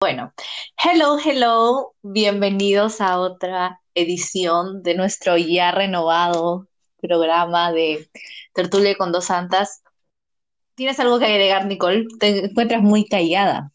Bueno, 0.00 0.32
hello, 0.80 1.18
hello, 1.18 1.96
bienvenidos 2.02 3.00
a 3.00 3.18
otra 3.18 3.80
edición 3.96 4.84
de 4.84 4.94
nuestro 4.94 5.36
ya 5.36 5.72
renovado 5.72 6.68
programa 7.00 7.72
de 7.72 8.08
Tertulia 8.54 8.94
con 8.96 9.10
dos 9.10 9.24
santas. 9.24 9.82
¿Tienes 10.76 11.00
algo 11.00 11.18
que 11.18 11.24
agregar, 11.24 11.66
Nicole? 11.66 12.06
Te 12.20 12.44
encuentras 12.44 12.80
muy 12.80 13.08
callada. 13.08 13.72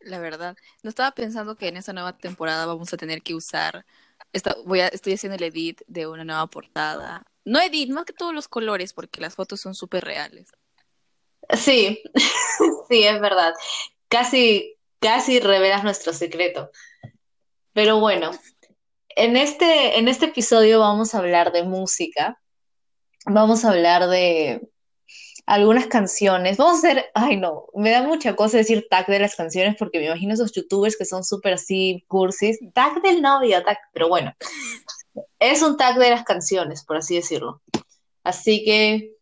La 0.00 0.18
verdad, 0.18 0.56
no 0.82 0.88
estaba 0.88 1.10
pensando 1.10 1.56
que 1.56 1.68
en 1.68 1.76
esta 1.76 1.92
nueva 1.92 2.16
temporada 2.16 2.64
vamos 2.64 2.90
a 2.94 2.96
tener 2.96 3.20
que 3.20 3.34
usar, 3.34 3.84
esta, 4.32 4.56
voy 4.64 4.80
a, 4.80 4.88
estoy 4.88 5.12
haciendo 5.12 5.36
el 5.36 5.42
edit 5.42 5.82
de 5.86 6.06
una 6.06 6.24
nueva 6.24 6.46
portada. 6.46 7.22
No 7.44 7.60
edit, 7.60 7.90
más 7.90 8.06
que 8.06 8.14
todos 8.14 8.32
los 8.32 8.48
colores, 8.48 8.94
porque 8.94 9.20
las 9.20 9.34
fotos 9.34 9.60
son 9.60 9.74
súper 9.74 10.04
reales. 10.04 10.52
Sí, 11.54 12.02
sí, 12.88 13.04
es 13.04 13.20
verdad. 13.20 13.52
Casi, 14.08 14.73
casi 15.04 15.38
revelas 15.38 15.84
nuestro 15.84 16.14
secreto. 16.14 16.70
Pero 17.74 18.00
bueno, 18.00 18.30
en 19.10 19.36
este, 19.36 19.98
en 19.98 20.08
este 20.08 20.26
episodio 20.26 20.80
vamos 20.80 21.14
a 21.14 21.18
hablar 21.18 21.52
de 21.52 21.62
música. 21.62 22.40
Vamos 23.26 23.64
a 23.64 23.72
hablar 23.72 24.08
de 24.08 24.66
algunas 25.44 25.88
canciones. 25.88 26.56
Vamos 26.56 26.76
a 26.76 26.88
hacer, 26.88 27.10
ay 27.12 27.36
no, 27.36 27.66
me 27.74 27.90
da 27.90 28.02
mucha 28.02 28.34
cosa 28.34 28.56
decir 28.56 28.86
tag 28.88 29.06
de 29.06 29.18
las 29.18 29.36
canciones 29.36 29.76
porque 29.78 29.98
me 29.98 30.06
imagino 30.06 30.32
esos 30.32 30.52
youtubers 30.52 30.96
que 30.96 31.04
son 31.04 31.22
súper 31.22 31.52
así 31.52 32.02
cursis. 32.08 32.58
Tag 32.72 33.02
del 33.02 33.20
novio, 33.20 33.62
tag, 33.62 33.76
pero 33.92 34.08
bueno, 34.08 34.32
es 35.38 35.60
un 35.60 35.76
tag 35.76 35.98
de 35.98 36.08
las 36.08 36.24
canciones, 36.24 36.82
por 36.82 36.96
así 36.96 37.16
decirlo. 37.16 37.60
Así 38.22 38.64
que 38.64 39.12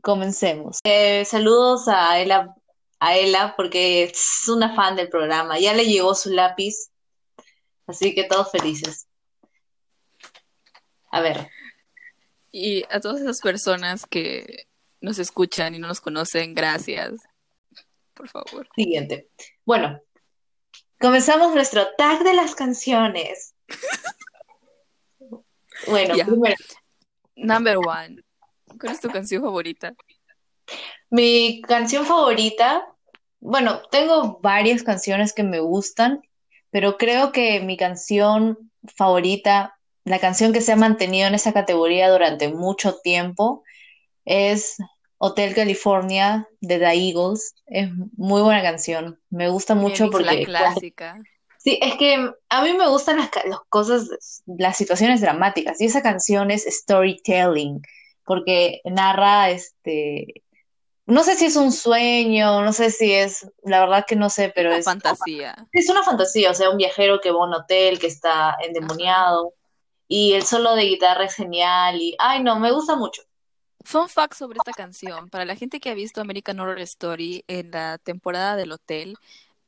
comencemos. 0.00 0.78
Eh, 0.84 1.26
saludos 1.26 1.88
a 1.88 2.18
Ela, 2.18 2.54
a 3.00 3.16
Ela 3.16 3.54
porque 3.56 4.04
es 4.04 4.44
una 4.48 4.74
fan 4.76 4.94
del 4.94 5.08
programa. 5.08 5.58
Ya 5.58 5.74
le 5.74 5.86
llegó 5.86 6.14
su 6.14 6.30
lápiz, 6.30 6.90
así 7.86 8.14
que 8.14 8.24
todos 8.24 8.52
felices. 8.52 9.08
A 11.10 11.20
ver. 11.20 11.50
Y 12.52 12.84
a 12.90 13.00
todas 13.00 13.20
esas 13.20 13.40
personas 13.40 14.06
que 14.06 14.66
nos 15.00 15.18
escuchan 15.18 15.74
y 15.74 15.78
no 15.78 15.88
nos 15.88 16.00
conocen, 16.00 16.54
gracias. 16.54 17.20
Por 18.14 18.28
favor. 18.28 18.68
Siguiente. 18.76 19.30
Bueno, 19.64 20.00
comenzamos 21.00 21.54
nuestro 21.54 21.94
tag 21.96 22.22
de 22.22 22.34
las 22.34 22.54
canciones. 22.54 23.54
bueno, 25.86 26.14
primero, 26.14 26.56
Number 27.34 27.78
one. 27.78 28.22
¿Cuál 28.78 28.92
es 28.92 29.00
tu 29.00 29.08
canción 29.08 29.42
favorita? 29.42 29.94
Mi 31.10 31.60
canción 31.62 32.06
favorita, 32.06 32.86
bueno, 33.40 33.82
tengo 33.90 34.38
varias 34.42 34.82
canciones 34.82 35.32
que 35.32 35.42
me 35.42 35.60
gustan, 35.60 36.22
pero 36.70 36.96
creo 36.96 37.32
que 37.32 37.60
mi 37.60 37.76
canción 37.76 38.70
favorita, 38.96 39.76
la 40.04 40.18
canción 40.18 40.52
que 40.52 40.60
se 40.60 40.72
ha 40.72 40.76
mantenido 40.76 41.26
en 41.26 41.34
esa 41.34 41.52
categoría 41.52 42.10
durante 42.10 42.48
mucho 42.48 42.96
tiempo, 43.02 43.64
es 44.24 44.76
Hotel 45.18 45.54
California 45.54 46.48
de 46.60 46.78
The 46.78 46.92
Eagles. 46.92 47.54
Es 47.66 47.90
muy 48.16 48.42
buena 48.42 48.62
canción. 48.62 49.20
Me 49.28 49.48
gusta 49.48 49.74
mucho 49.74 50.06
la 50.06 50.10
porque 50.10 50.44
clásica. 50.44 51.20
Sí, 51.58 51.78
es 51.82 51.96
que 51.96 52.30
a 52.48 52.62
mí 52.62 52.72
me 52.72 52.88
gustan 52.88 53.18
las 53.18 53.28
cosas, 53.68 54.42
las 54.46 54.78
situaciones 54.78 55.20
dramáticas 55.20 55.78
y 55.80 55.84
esa 55.84 56.02
canción 56.02 56.50
es 56.50 56.64
storytelling 56.64 57.82
porque 58.24 58.80
narra, 58.84 59.50
este, 59.50 60.42
no 61.10 61.24
sé 61.24 61.34
si 61.36 61.46
es 61.46 61.56
un 61.56 61.72
sueño, 61.72 62.62
no 62.62 62.72
sé 62.72 62.90
si 62.90 63.12
es, 63.12 63.46
la 63.64 63.80
verdad 63.80 64.04
que 64.06 64.16
no 64.16 64.30
sé, 64.30 64.52
pero 64.54 64.70
Una 64.70 64.78
es, 64.78 64.84
fantasía. 64.84 65.68
es 65.72 65.88
una 65.90 66.02
fantasía, 66.02 66.50
o 66.50 66.54
sea, 66.54 66.70
un 66.70 66.76
viajero 66.76 67.20
que 67.20 67.30
va 67.30 67.40
a 67.40 67.46
un 67.46 67.54
hotel 67.54 67.98
que 67.98 68.06
está 68.06 68.56
endemoniado 68.66 69.54
y 70.08 70.32
el 70.32 70.44
solo 70.44 70.74
de 70.74 70.84
guitarra 70.84 71.24
es 71.24 71.34
genial 71.34 72.00
y, 72.00 72.16
ay 72.18 72.42
no, 72.42 72.58
me 72.58 72.72
gusta 72.72 72.96
mucho. 72.96 73.22
Fun 73.82 74.08
fact 74.08 74.34
sobre 74.34 74.58
esta 74.58 74.72
canción. 74.72 75.30
Para 75.30 75.44
la 75.44 75.56
gente 75.56 75.80
que 75.80 75.90
ha 75.90 75.94
visto 75.94 76.20
American 76.20 76.60
Horror 76.60 76.80
Story 76.80 77.44
en 77.48 77.70
la 77.70 77.98
temporada 77.98 78.56
del 78.56 78.72
hotel, 78.72 79.16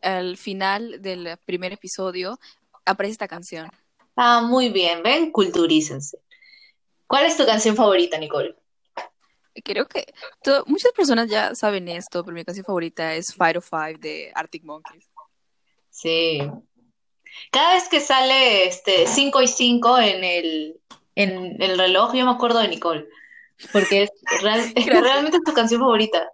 al 0.03 0.37
final 0.37 1.01
del 1.01 1.39
primer 1.47 1.73
episodio 1.73 2.39
aparece 2.85 3.13
esta 3.13 3.29
canción. 3.29 3.71
Ah, 4.17 4.43
muy 4.43 4.69
bien, 4.69 5.03
ven, 5.03 5.31
culturícense. 5.33 6.19
¿Cuál 7.07 7.27
es 7.27 7.37
tu 7.37 7.47
canción 7.47 7.75
favorita, 7.77 8.19
Nicole? 8.19 8.55
Creo 9.65 9.87
que 9.87 10.07
muchas 10.67 10.93
personas 10.93 11.29
ya 11.29 11.55
saben 11.55 11.89
esto, 11.89 12.25
pero 12.25 12.35
mi 12.35 12.45
canción 12.45 12.65
favorita 12.65 13.15
es 13.15 13.35
Fight 13.35 13.57
of 13.57 13.69
Five 13.69 13.99
de 13.99 14.33
Arctic 14.35 14.65
Monkeys. 14.65 15.11
Sí. 15.91 16.41
Cada 17.51 17.75
vez 17.75 17.89
que 17.89 18.01
sale 18.01 18.67
este 18.67 19.07
5 19.07 19.43
y 19.43 19.47
5 19.49 19.99
en 19.99 20.25
el, 20.25 20.81
en 21.15 21.61
el 21.63 21.79
reloj, 21.79 22.15
yo 22.15 22.25
me 22.25 22.33
acuerdo 22.33 22.61
de 22.61 22.69
Nicole, 22.69 23.07
porque 23.73 24.03
es, 24.05 24.11
real- 24.43 24.73
realmente 24.87 25.37
es 25.39 25.43
tu 25.45 25.53
canción 25.53 25.81
favorita. 25.81 26.31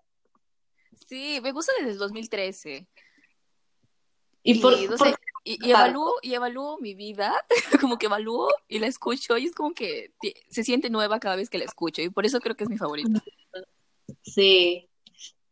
Sí, 1.07 1.41
me 1.43 1.53
gusta 1.53 1.73
desde 1.79 1.93
el 1.93 1.99
2013. 1.99 2.87
Y 4.43 4.61
por, 4.61 4.75
Y, 4.75 4.87
no 4.89 4.97
por- 4.97 5.09
sé, 5.09 5.15
y, 5.55 5.59
y 5.69 5.73
evalúo, 5.73 6.15
y 6.23 6.35
evalúo 6.35 6.79
mi 6.81 6.95
vida, 6.95 7.35
como 7.81 7.99
que 7.99 8.07
evalúo 8.07 8.49
y 8.69 8.79
la 8.81 8.87
escucho 8.89 9.39
y 9.39 9.47
es 9.47 9.55
como 9.55 9.73
que 9.75 10.13
se 10.51 10.65
siente 10.65 10.91
nueva 10.91 11.21
cada 11.21 11.37
vez 11.37 11.51
que 11.51 11.59
la 11.59 11.65
escucho 11.65 12.03
y 12.03 12.11
por 12.11 12.27
eso 12.27 12.41
creo 12.41 12.57
que 12.57 12.65
es 12.65 12.71
mi 12.71 12.79
favorita. 12.79 13.23
sí, 14.23 14.89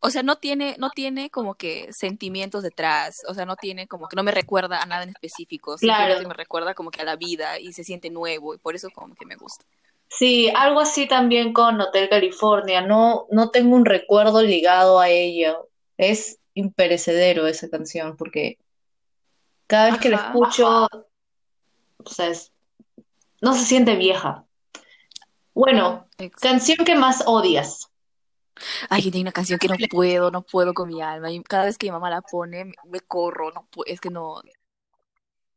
O 0.01 0.11
sea, 0.11 0.23
no 0.23 0.37
tiene, 0.39 0.77
no 0.79 0.91
tiene 0.91 1.31
como 1.31 1.55
que 1.57 1.89
sentimientos 1.93 2.63
detrás, 2.63 3.17
o 3.29 3.35
sea, 3.35 3.45
no 3.47 3.57
tiene 3.57 3.89
como 3.89 4.09
que 4.09 4.17
no 4.17 4.23
me 4.23 4.31
recuerda 4.31 4.81
a 4.83 4.87
nada 4.87 5.03
en 5.03 5.09
específico, 5.11 5.77
Claro. 5.79 6.29
me 6.29 6.35
recuerda 6.35 6.75
como 6.75 6.91
que 6.91 7.01
a 7.03 7.05
la 7.05 7.17
vida 7.17 7.59
y 7.59 7.73
se 7.73 7.85
siente 7.85 8.11
nuevo 8.11 8.55
y 8.55 8.59
por 8.59 8.75
eso 8.77 8.91
como 8.91 9.15
que 9.17 9.27
me 9.27 9.37
gusta. 9.37 9.65
sí, 10.09 10.51
algo 10.55 10.81
así 10.81 11.07
también 11.09 11.53
con 11.53 11.81
Hotel 11.81 12.09
California. 12.09 12.81
No, 12.83 13.27
no 13.31 13.51
tengo 13.51 13.77
un 13.77 13.85
recuerdo 13.85 14.43
ligado 14.43 14.99
a 15.01 15.09
ello. 15.11 15.69
Es 15.97 16.39
imperecedero 16.55 17.47
esa 17.47 17.69
canción, 17.71 18.17
porque 18.17 18.59
cada 19.67 19.91
vez 19.91 20.01
que 20.01 20.09
la 20.11 20.17
Ajá. 20.19 20.27
escucho, 20.29 20.87
o 22.05 22.09
sea, 22.11 22.29
es- 22.29 22.53
no 23.41 23.55
se 23.55 23.65
siente 23.65 23.97
vieja. 23.97 24.45
Bueno, 25.55 26.07
Ex- 26.19 26.37
canción 26.41 26.85
que 26.85 26.95
más 26.95 27.23
odias. 27.27 27.89
Ay, 28.89 29.03
tiene 29.03 29.21
una 29.23 29.33
canción 29.33 29.59
que 29.59 29.69
no 29.69 29.75
puedo, 29.91 30.31
no 30.31 30.43
puedo 30.43 30.73
con 30.75 30.89
mi 30.89 31.03
alma. 31.03 31.31
Y 31.31 31.43
cada 31.43 31.65
vez 31.67 31.77
que 31.79 31.87
mi 31.87 31.93
mamá 31.93 32.09
la 32.11 32.23
pone, 32.23 32.73
me, 32.85 33.01
corro, 33.01 33.51
no 33.53 33.69
es 33.87 34.01
que 34.01 34.11
no. 34.11 34.41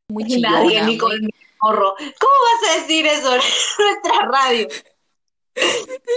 Muy 0.10 0.24
Nadie, 0.24 0.36
chillona, 0.72 0.86
Nicole, 0.88 1.20
muy. 1.20 1.28
me 1.28 1.58
corro. 1.60 1.96
¿Cómo 1.98 2.34
vas 2.62 2.72
a 2.78 2.82
decir 2.82 3.06
eso 3.06 3.36
en 3.36 3.42
nuestra 3.80 4.26
radio? 4.28 4.68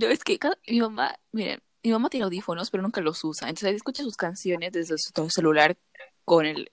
No, 0.00 0.06
es 0.08 0.22
que 0.24 0.38
cada- 0.38 0.58
mi 0.68 0.80
mamá, 0.80 1.14
miren, 1.32 1.62
mi 1.82 1.90
mamá 1.92 2.10
tiene 2.10 2.24
audífonos, 2.24 2.70
pero 2.70 2.82
nunca 2.82 3.00
los 3.00 3.22
usa. 3.24 3.48
Entonces 3.48 3.76
escucha 3.76 4.02
sus 4.02 4.16
canciones 4.16 4.72
desde 4.72 4.96
su 4.98 5.12
celular 5.30 5.76
con 6.30 6.46
el, 6.46 6.70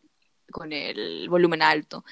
con 0.52 0.72
el 0.72 1.28
volumen 1.30 1.64
alto. 1.64 2.06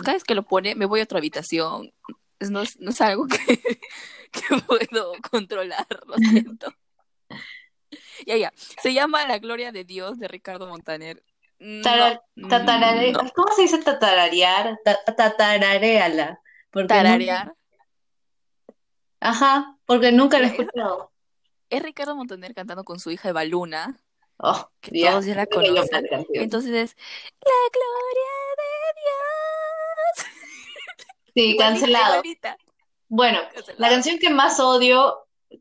Cada 0.00 0.14
vez 0.14 0.24
que 0.24 0.34
lo 0.34 0.42
pone, 0.42 0.74
me 0.74 0.84
voy 0.84 0.98
a 0.98 1.04
otra 1.04 1.18
habitación. 1.18 1.92
No 2.40 2.62
es, 2.62 2.76
no 2.80 2.90
es 2.90 3.00
algo 3.00 3.28
que, 3.28 3.38
que 4.32 4.60
puedo 4.66 5.12
controlar, 5.30 5.86
lo 6.06 6.16
siento. 6.16 6.74
Ya, 8.26 8.36
ya. 8.36 8.52
Se 8.82 8.92
llama 8.92 9.24
La 9.28 9.38
Gloria 9.38 9.70
de 9.70 9.84
Dios 9.84 10.18
de 10.18 10.26
Ricardo 10.26 10.66
Montaner. 10.66 11.22
No, 11.60 11.82
Tara- 11.82 12.20
tatarare- 12.36 13.12
no. 13.12 13.30
¿Cómo 13.32 13.52
se 13.54 13.62
dice 13.62 13.78
tatararear? 13.78 14.76
Ta- 14.84 14.98
tatarareala. 15.16 16.40
Tararear. 16.88 17.54
Ajá, 19.20 19.76
porque 19.86 20.10
nunca 20.10 20.38
lo 20.40 20.46
he 20.46 20.48
Es- 20.48 20.58
escuchado. 20.58 21.12
Es 21.70 21.80
Ricardo 21.82 22.16
Montaner 22.16 22.54
cantando 22.54 22.82
con 22.82 22.98
su 22.98 23.12
hija 23.12 23.28
Eva 23.28 23.44
Luna, 23.44 24.00
Oh, 24.38 24.70
que 24.80 24.98
ya, 25.00 25.10
todos 25.12 25.24
ya 25.26 25.34
la 25.34 25.46
conocen. 25.46 26.06
canción. 26.08 26.44
Entonces 26.44 26.72
es 26.72 26.96
La 27.44 27.52
Gloria 27.72 28.34
de 28.58 29.00
Dios. 29.00 30.26
Sí, 31.34 31.54
Igualita, 31.54 31.64
cancelado. 31.64 32.14
igualita. 32.16 32.56
Bueno, 33.08 33.40
la 33.40 33.52
Cancelado. 33.52 33.90
canción 33.90 34.18
que 34.18 34.30
más 34.30 34.60
odio 34.60 35.18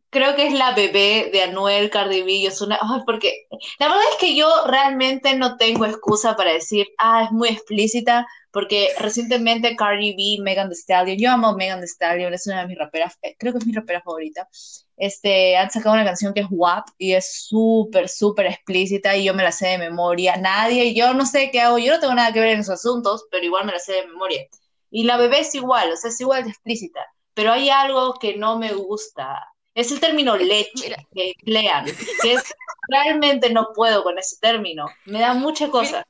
creo 0.10 0.36
que 0.36 0.48
es 0.48 0.54
La 0.54 0.72
Bebé 0.74 1.30
de 1.32 1.44
Anuel, 1.44 1.90
Cardi 1.90 2.24
B 2.24 2.48
Ozuna. 2.48 2.80
Ay, 2.82 3.02
porque 3.06 3.48
la 3.80 3.88
verdad 3.90 4.04
es 4.12 4.18
que 4.18 4.36
yo 4.36 4.50
realmente 4.68 5.36
no 5.36 5.58
tengo 5.58 5.86
excusa 5.86 6.36
para 6.36 6.54
decir, 6.54 6.88
ah, 6.98 7.24
es 7.26 7.32
muy 7.32 7.50
explícita, 7.50 8.26
porque 8.58 8.90
recientemente 8.98 9.76
Cardi 9.76 10.16
B, 10.16 10.42
Megan 10.42 10.68
Thee 10.68 10.76
Stallion, 10.76 11.20
yo 11.20 11.30
amo 11.30 11.54
Megan 11.54 11.80
Thee 11.80 11.86
Stallion, 11.86 12.34
es 12.34 12.48
una 12.48 12.62
de 12.62 12.68
mis 12.68 12.80
raperas, 12.80 13.16
eh, 13.22 13.36
creo 13.38 13.54
que 13.54 13.60
es 13.60 13.68
mi 13.68 13.72
rapera 13.72 14.02
favorita. 14.02 14.50
Este, 14.96 15.56
han 15.56 15.70
sacado 15.70 15.94
una 15.94 16.04
canción 16.04 16.34
que 16.34 16.40
es 16.40 16.48
WAP 16.50 16.88
y 16.98 17.14
es 17.14 17.46
súper, 17.46 18.10
súper 18.10 18.48
explícita 18.48 19.16
y 19.16 19.26
yo 19.26 19.36
me 19.36 19.44
la 19.44 19.52
sé 19.52 19.68
de 19.68 19.78
memoria. 19.78 20.38
Nadie, 20.38 20.96
yo 20.96 21.14
no 21.14 21.28
sé 21.28 21.52
qué 21.52 21.62
hago, 21.62 21.78
yo 21.78 21.94
no 21.94 22.00
tengo 22.00 22.16
nada 22.16 22.34
que 22.34 22.40
ver 22.40 22.50
en 22.50 22.62
esos 22.62 22.84
asuntos, 22.84 23.28
pero 23.30 23.46
igual 23.46 23.68
me 23.68 23.74
la 23.74 23.78
sé 23.80 23.94
de 23.94 24.08
memoria. 24.08 24.48
Y 24.90 25.04
la 25.04 25.18
bebé 25.18 25.42
es 25.42 25.54
igual, 25.54 25.92
o 25.92 25.96
sea, 25.96 26.10
es 26.10 26.20
igual 26.20 26.44
de 26.44 26.50
explícita, 26.50 27.06
pero 27.36 27.52
hay 27.52 27.70
algo 27.70 28.16
que 28.16 28.38
no 28.38 28.58
me 28.58 28.74
gusta. 28.74 29.38
Es 29.76 29.92
el 29.92 30.00
término 30.00 30.36
leche 30.36 30.72
Mira. 30.82 30.98
que 31.14 31.34
emplean, 31.38 31.86
que 32.24 32.34
es 32.34 32.44
realmente 32.90 33.52
no 33.52 33.68
puedo 33.76 34.02
con 34.02 34.18
ese 34.18 34.38
término. 34.42 34.88
Me 35.06 35.20
da 35.20 35.36
mucha 35.36 35.70
cosa. 35.70 36.04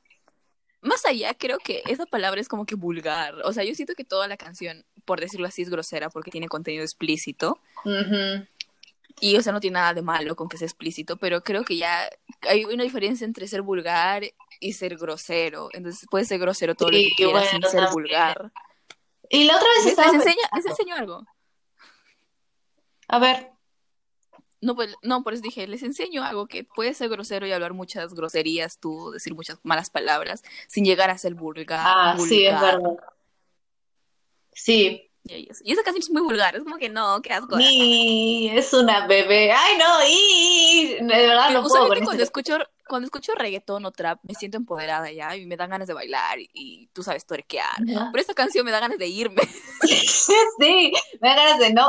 Más 0.80 1.04
allá, 1.06 1.34
creo 1.34 1.58
que 1.58 1.82
esa 1.86 2.06
palabra 2.06 2.40
es 2.40 2.48
como 2.48 2.64
que 2.64 2.76
vulgar. 2.76 3.34
O 3.44 3.52
sea, 3.52 3.64
yo 3.64 3.74
siento 3.74 3.94
que 3.94 4.04
toda 4.04 4.28
la 4.28 4.36
canción, 4.36 4.84
por 5.04 5.20
decirlo 5.20 5.48
así, 5.48 5.62
es 5.62 5.70
grosera 5.70 6.08
porque 6.08 6.30
tiene 6.30 6.48
contenido 6.48 6.84
explícito. 6.84 7.58
Y, 9.20 9.36
o 9.36 9.42
sea, 9.42 9.52
no 9.52 9.60
tiene 9.60 9.74
nada 9.74 9.94
de 9.94 10.02
malo 10.02 10.36
con 10.36 10.48
que 10.48 10.56
sea 10.56 10.66
explícito, 10.66 11.16
pero 11.16 11.42
creo 11.42 11.64
que 11.64 11.76
ya 11.76 12.08
hay 12.42 12.64
una 12.64 12.84
diferencia 12.84 13.24
entre 13.24 13.48
ser 13.48 13.62
vulgar 13.62 14.22
y 14.60 14.72
ser 14.74 14.96
grosero. 14.96 15.68
Entonces, 15.72 16.06
puede 16.08 16.24
ser 16.24 16.38
grosero 16.38 16.76
todo 16.76 16.90
lo 16.90 16.96
Sí, 16.96 17.08
que 17.08 17.24
quieras 17.24 17.48
sin 17.50 17.62
ser 17.62 17.88
vulgar. 17.90 18.52
Y 19.28 19.44
la 19.44 19.56
otra 19.56 19.68
vez 19.68 19.84
¿Les, 19.84 19.92
estaba 19.92 20.12
les 20.12 20.22
enseña, 20.22 20.48
les 20.54 20.66
enseño 20.66 20.94
algo? 20.94 21.26
A 23.08 23.18
ver, 23.18 23.50
No, 24.60 24.74
pues, 24.74 24.94
no, 25.02 25.22
por 25.22 25.34
eso 25.34 25.42
dije, 25.42 25.66
les 25.68 25.82
enseño 25.82 26.24
algo 26.24 26.46
que 26.46 26.64
puede 26.64 26.92
ser 26.94 27.08
grosero 27.08 27.46
y 27.46 27.52
hablar 27.52 27.74
muchas 27.74 28.12
groserías 28.14 28.78
tú, 28.78 29.12
decir 29.12 29.34
muchas 29.34 29.58
malas 29.62 29.88
palabras, 29.90 30.42
sin 30.66 30.84
llegar 30.84 31.10
a 31.10 31.18
ser 31.18 31.34
vulgar. 31.34 31.80
ah, 31.82 32.16
sí, 32.18 32.44
es 32.46 32.60
verdad. 32.60 32.96
Sí, 34.52 35.10
Y, 35.24 35.48
y 35.62 35.72
esa 35.72 35.82
canción 35.84 36.02
es 36.02 36.10
muy 36.10 36.22
vulgar, 36.22 36.56
es 36.56 36.64
como 36.64 36.78
que 36.78 36.88
no, 36.88 37.20
qué 37.22 37.32
asco. 37.32 37.56
y 37.60 38.48
es 38.52 38.72
una 38.72 39.06
bebé. 39.06 39.52
Ay, 39.52 39.78
no, 39.78 39.84
y 40.08 40.94
de 41.06 41.26
verdad 41.26 41.50
no 41.50 41.62
puedo 41.62 41.86
con 41.86 41.88
cuando 41.98 42.12
este. 42.12 42.24
escucho, 42.24 42.58
cuando 42.88 43.06
escucho 43.06 43.34
reggaetón 43.34 43.84
o 43.84 43.92
trap, 43.92 44.18
me 44.22 44.34
siento 44.34 44.56
empoderada 44.56 45.10
ya 45.12 45.36
y 45.36 45.46
me 45.46 45.56
dan 45.56 45.70
ganas 45.70 45.86
de 45.86 45.94
bailar 45.94 46.38
y, 46.40 46.50
y 46.52 46.86
tú 46.88 47.02
sabes 47.02 47.26
torquear. 47.26 47.76
Pero 47.86 48.20
esta 48.20 48.34
canción 48.34 48.64
me 48.64 48.72
da 48.72 48.80
ganas 48.80 48.98
de 48.98 49.06
irme. 49.06 49.42
Sí, 50.58 50.92
me 51.20 51.28
da 51.28 51.36
ganas 51.36 51.58
de 51.60 51.72
no, 51.72 51.86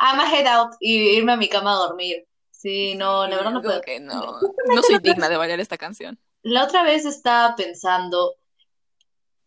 I'm 0.00 0.18
a 0.18 0.28
head 0.30 0.46
out 0.46 0.74
y 0.80 1.16
irme 1.16 1.32
a 1.32 1.36
mi 1.36 1.48
cama 1.48 1.72
a 1.72 1.76
dormir. 1.76 2.26
Sí, 2.50 2.96
no, 2.96 3.26
la 3.28 3.36
verdad 3.36 3.52
no 3.52 3.62
puedo. 3.62 3.80
que 3.80 4.00
no, 4.00 4.40
no 4.74 4.82
soy 4.82 4.98
digna 4.98 5.28
de 5.28 5.36
bailar 5.36 5.60
esta 5.60 5.78
canción. 5.78 6.18
La 6.42 6.64
otra 6.64 6.82
vez 6.82 7.04
estaba 7.04 7.54
pensando, 7.54 8.34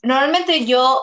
normalmente 0.01 0.65
yo, 0.65 1.01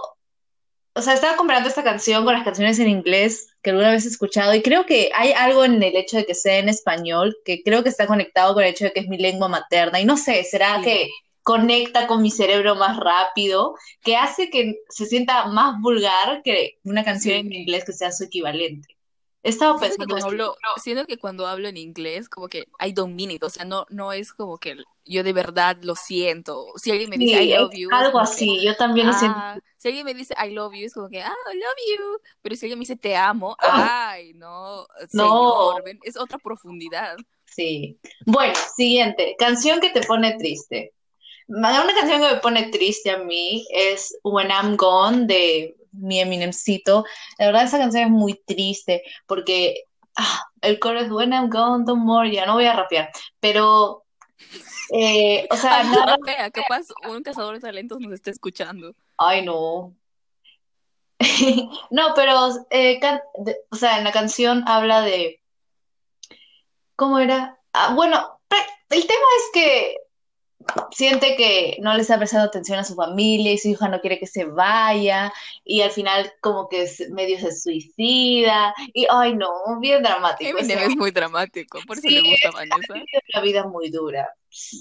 o 0.94 1.02
sea, 1.02 1.14
estaba 1.14 1.37
comparando 1.37 1.69
esta 1.69 1.85
canción 1.85 2.25
con 2.25 2.35
las 2.35 2.44
canciones 2.44 2.79
en 2.79 2.88
inglés 2.88 3.49
que 3.62 3.70
alguna 3.70 3.90
vez 3.93 4.05
he 4.05 4.08
escuchado 4.08 4.55
y 4.55 4.62
creo 4.62 4.85
que 4.87 5.11
hay 5.14 5.32
algo 5.32 5.64
en 5.64 5.82
el 5.82 5.96
hecho 5.96 6.17
de 6.17 6.26
que 6.26 6.35
sea 6.35 6.58
en 6.58 6.69
español 6.69 7.37
que 7.44 7.62
creo 7.62 7.82
que 7.82 7.88
está 7.88 8.06
conectado 8.06 8.55
con 8.55 8.64
el 8.64 8.70
hecho 8.70 8.85
de 8.87 8.93
que 8.93 9.00
es 9.00 9.08
mi 9.08 9.19
lengua 9.19 9.49
materna 9.49 10.00
y 10.00 10.05
no 10.05 10.17
sé, 10.17 10.43
¿será 10.44 10.79
Sí. 10.79 10.85
que 10.85 11.11
conecta 11.43 12.06
con 12.06 12.20
mi 12.20 12.31
cerebro 12.31 12.75
más 12.75 12.99
rápido, 12.99 13.75
que 14.02 14.17
hace 14.17 14.50
que 14.50 14.76
se 14.90 15.06
sienta 15.06 15.46
más 15.46 15.81
vulgar 15.81 16.43
que 16.43 16.79
una 16.85 17.05
canción 17.05 17.34
Sí. 17.34 17.41
en 17.46 17.52
inglés 17.52 17.84
que 17.84 17.93
sea 17.93 18.12
su 18.12 18.25
equivalente? 18.25 18.88
He 19.44 19.50
estado 19.50 19.79
Siento 19.79 19.99
que, 19.99 20.06
pensando 20.14 20.44
hablo, 20.44 20.56
siento 20.82 21.06
que 21.06 21.17
cuando 21.17 21.46
hablo 21.46 21.69
en 21.69 21.76
inglés, 21.76 22.29
como 22.29 22.49
que 22.49 22.64
hay 22.79 22.93
dominio, 22.93 23.38
o 23.41 23.49
sea, 23.50 23.64
no, 23.64 23.87
no 23.88 24.12
es 24.12 24.32
como 24.32 24.58
que 24.58 24.76
yo 25.05 25.23
de 25.23 25.32
verdad 25.32 25.76
lo 25.82 25.94
siento. 25.94 26.67
Si 26.76 26.91
alguien 26.91 27.08
me 27.08 27.17
dice 27.19 27.38
Sí, 27.38 27.44
I 27.50 27.55
love 27.56 27.73
you, 27.73 27.88
algo 27.93 28.19
que, 28.19 28.25
así, 28.25 28.61
yo 28.64 28.76
también 28.76 29.06
lo 29.06 29.12
siento. 29.12 29.38
Si 29.79 29.89
alguien 29.89 30.05
me 30.05 30.13
dice 30.13 30.35
I 30.45 30.51
love 30.51 30.75
you, 30.75 30.85
es 30.87 30.93
como 30.95 31.09
que, 31.09 31.23
ah, 31.23 31.35
I 31.53 31.57
love 31.57 31.99
you. 31.99 32.21
Pero 32.43 32.55
si 32.57 32.67
alguien 32.67 32.79
me 32.79 32.83
dice 32.83 32.97
te 32.97 33.17
amo, 33.17 33.57
Ah. 33.61 34.11
ay, 34.11 34.35
no, 34.35 34.87
No. 35.13 35.77
ven, 35.85 35.99
es 36.03 36.17
otra 36.19 36.39
profundidad. 36.39 37.17
Sí. 37.47 37.99
Bueno, 38.27 38.55
siguiente, 38.77 39.35
canción 39.39 39.81
que 39.81 39.91
te 39.91 40.03
pone 40.03 40.37
triste. 40.37 40.93
Una 41.49 41.95
canción 41.95 42.21
que 42.21 42.35
me 42.35 42.41
pone 42.41 42.65
triste 42.71 43.11
a 43.11 43.19
mí 43.19 43.67
es 43.71 44.15
When 44.23 44.51
I'm 44.51 44.77
Gone 44.77 45.25
de 45.27 45.75
mi 45.93 46.21
Eminemcito. 46.21 47.05
La 47.39 47.47
verdad, 47.47 47.65
esa 47.65 47.79
canción 47.79 48.05
es 48.05 48.11
muy 48.11 48.35
triste 48.47 49.03
porque 49.27 49.85
ah, 50.17 50.43
el 50.61 50.79
coro 50.79 51.01
es 51.01 51.11
When 51.11 51.33
I'm 51.33 51.49
Gone, 51.49 51.85
don't 51.87 52.05
more, 52.05 52.31
ya 52.31 52.45
no 52.45 52.55
voy 52.55 52.67
a 52.67 52.75
rapear, 52.75 53.11
pero, 53.41 54.05
eh, 54.93 55.47
o 55.51 55.57
sea, 55.57 55.85
nada, 55.85 56.19
capaz 56.51 56.83
un 57.09 57.23
cazador 57.23 57.55
de 57.55 57.61
talentos 57.61 58.01
nos 58.01 58.13
está 58.13 58.31
escuchando. 58.31 58.95
Ay 59.19 59.44
no. 59.44 59.94
No, 61.91 62.12
pero, 62.15 62.32
eh, 62.70 62.99
can- 63.00 63.20
de- 63.38 63.59
o 63.70 63.76
sea, 63.76 63.99
en 63.99 64.05
la 64.05 64.12
canción 64.12 64.65
habla 64.67 65.00
de, 65.03 65.41
¿cómo 66.97 67.19
era? 67.19 67.59
Ah, 67.73 67.94
bueno, 67.94 68.41
el 68.91 69.06
tema 69.06 69.26
es 69.38 69.44
que 69.53 69.97
siente 70.91 71.35
que 71.37 71.79
no 71.81 71.94
le 71.94 72.03
está 72.03 72.19
prestando 72.19 72.47
atención 72.47 72.79
a 72.79 72.85
su 72.85 72.94
familia 72.94 73.53
y 73.53 73.59
su 73.59 73.69
hija 73.69 73.88
no 73.88 74.00
quiere 74.00 74.19
que 74.19 74.26
se 74.26 74.44
vaya 74.44 75.32
y 75.65 75.81
al 75.81 75.91
final 75.91 76.31
como 76.43 76.69
que 76.69 76.87
medio 77.11 77.38
se 77.41 77.53
suicida 77.59 78.75
y 78.93 79.06
ay 79.11 79.35
no, 79.35 79.50
bien 79.81 80.03
dramático. 80.03 80.50
Eminem 80.59 80.79
es 80.81 80.97
muy 80.97 81.11
dramático, 81.11 81.79
por 81.87 81.97
eso 81.99 82.09
Sí, 82.09 82.15
le 82.15 82.29
gusta 82.29 82.50
Vanessa. 82.50 82.94
Una 83.35 83.43
vida 83.43 83.67
muy 83.67 83.88
dura. 83.91 84.29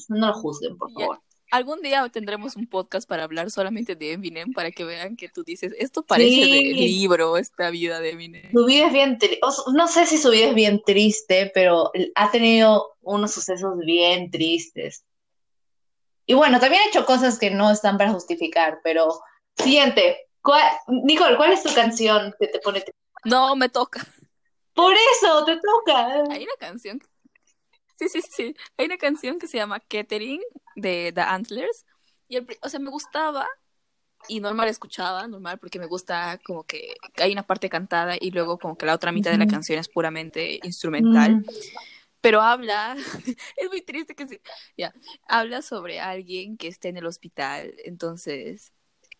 No 0.10 0.28
lo 0.28 0.34
juzguen, 0.34 0.78
por 0.78 0.92
favor. 0.92 1.22
Algún 1.50 1.82
día 1.82 2.08
tendremos 2.10 2.56
un 2.58 2.68
podcast 2.68 3.08
para 3.08 3.24
hablar 3.24 3.50
solamente 3.52 3.96
de 3.96 4.12
Eminem, 4.14 4.52
para 4.54 4.70
que 4.72 4.84
vean 4.84 5.16
que 5.16 5.30
tú 5.30 5.44
dices, 5.44 5.74
esto 5.78 6.04
parece 6.04 6.30
Sí. 6.30 6.68
de 6.68 6.74
libro, 6.74 7.38
esta 7.38 7.70
vida 7.70 8.00
de 8.02 8.10
Eminem. 8.12 8.52
Su 8.52 8.66
vida 8.66 8.88
es 8.88 8.94
bien 8.94 9.18
triste, 9.18 9.40
no 9.74 9.88
sé 9.88 10.06
si 10.06 10.18
su 10.18 10.30
vida 10.32 10.48
es 10.50 10.56
bien 10.56 10.82
triste, 10.86 11.50
pero 11.54 11.92
ha 12.16 12.32
tenido 12.32 12.98
unos 13.02 13.32
sucesos 13.32 13.78
bien 13.86 14.30
tristes. 14.30 15.06
Y 16.26 16.34
bueno, 16.34 16.60
también 16.60 16.82
ha 16.84 16.90
hecho 16.90 17.06
cosas 17.06 17.40
que 17.40 17.50
no 17.50 17.72
están 17.72 17.98
para 17.98 18.12
justificar, 18.12 18.80
pero 18.84 19.18
siguiente. 19.58 20.18
¿Cuál- 20.42 20.72
Nicole, 20.88 21.38
¿cuál 21.38 21.54
es 21.54 21.64
tu 21.64 21.74
canción 21.74 22.34
que 22.40 22.48
te 22.48 22.60
pone 22.60 22.82
triste? 22.82 23.00
No, 23.24 23.56
me 23.56 23.70
toca. 23.70 24.06
Por 24.74 24.94
eso, 24.94 25.46
te 25.46 25.56
toca. 25.56 26.24
Hay 26.30 26.44
una 26.44 26.56
canción. 26.60 27.02
Sí, 27.98 28.10
sí, 28.10 28.22
sí. 28.22 28.56
Hay 28.78 28.86
una 28.86 28.98
canción 28.98 29.40
que 29.40 29.48
se 29.48 29.58
llama 29.58 29.80
Kettering 29.80 30.42
de 30.76 31.12
The 31.14 31.22
Antlers. 31.22 31.86
Y 32.28 32.38
el 32.38 32.48
o 32.62 32.70
sea, 32.70 32.80
me 32.80 32.90
gustaba 32.90 33.48
y 34.28 34.40
normal 34.40 34.68
escuchaba, 34.68 35.28
normal, 35.28 35.58
porque 35.60 35.80
me 35.80 35.86
gusta 35.86 36.40
como 36.44 36.64
que 36.64 36.96
hay 37.18 37.32
una 37.32 37.44
parte 37.44 37.70
cantada 37.70 38.16
y 38.20 38.32
luego 38.32 38.58
como 38.58 38.78
que 38.78 38.86
la 38.86 38.96
otra 38.96 39.12
mitad 39.12 39.32
de 39.32 39.38
la 39.38 39.48
canción 39.48 39.80
es 39.80 39.88
puramente 39.88 40.60
instrumental. 40.64 41.38
Mm. 41.38 41.46
Pero 42.20 42.42
habla, 42.42 42.98
es 43.58 43.70
muy 43.70 43.82
triste 43.82 44.16
que 44.16 44.28
sí, 44.28 44.40
ya, 44.76 44.94
habla 45.28 45.62
sobre 45.62 46.00
alguien 46.00 46.58
que 46.58 46.68
esté 46.68 46.90
en 46.90 46.98
el 46.98 47.06
hospital, 47.06 47.74
entonces 47.86 48.74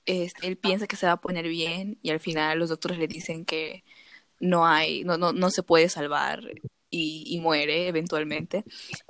él 0.06 0.58
piensa 0.58 0.88
que 0.88 0.96
se 0.96 1.06
va 1.06 1.14
a 1.14 1.22
poner 1.22 1.48
bien 1.48 2.00
y 2.02 2.12
al 2.12 2.20
final 2.20 2.60
los 2.60 2.70
doctores 2.70 2.98
le 2.98 3.08
dicen 3.08 3.46
que 3.46 3.84
no 4.40 4.66
hay, 4.66 5.04
no, 5.04 5.18
no, 5.18 5.34
no 5.34 5.50
se 5.52 5.64
puede 5.64 5.90
salvar 5.90 6.42
y, 6.90 7.24
y 7.28 7.40
muere 7.40 7.88
eventualmente. 7.88 8.64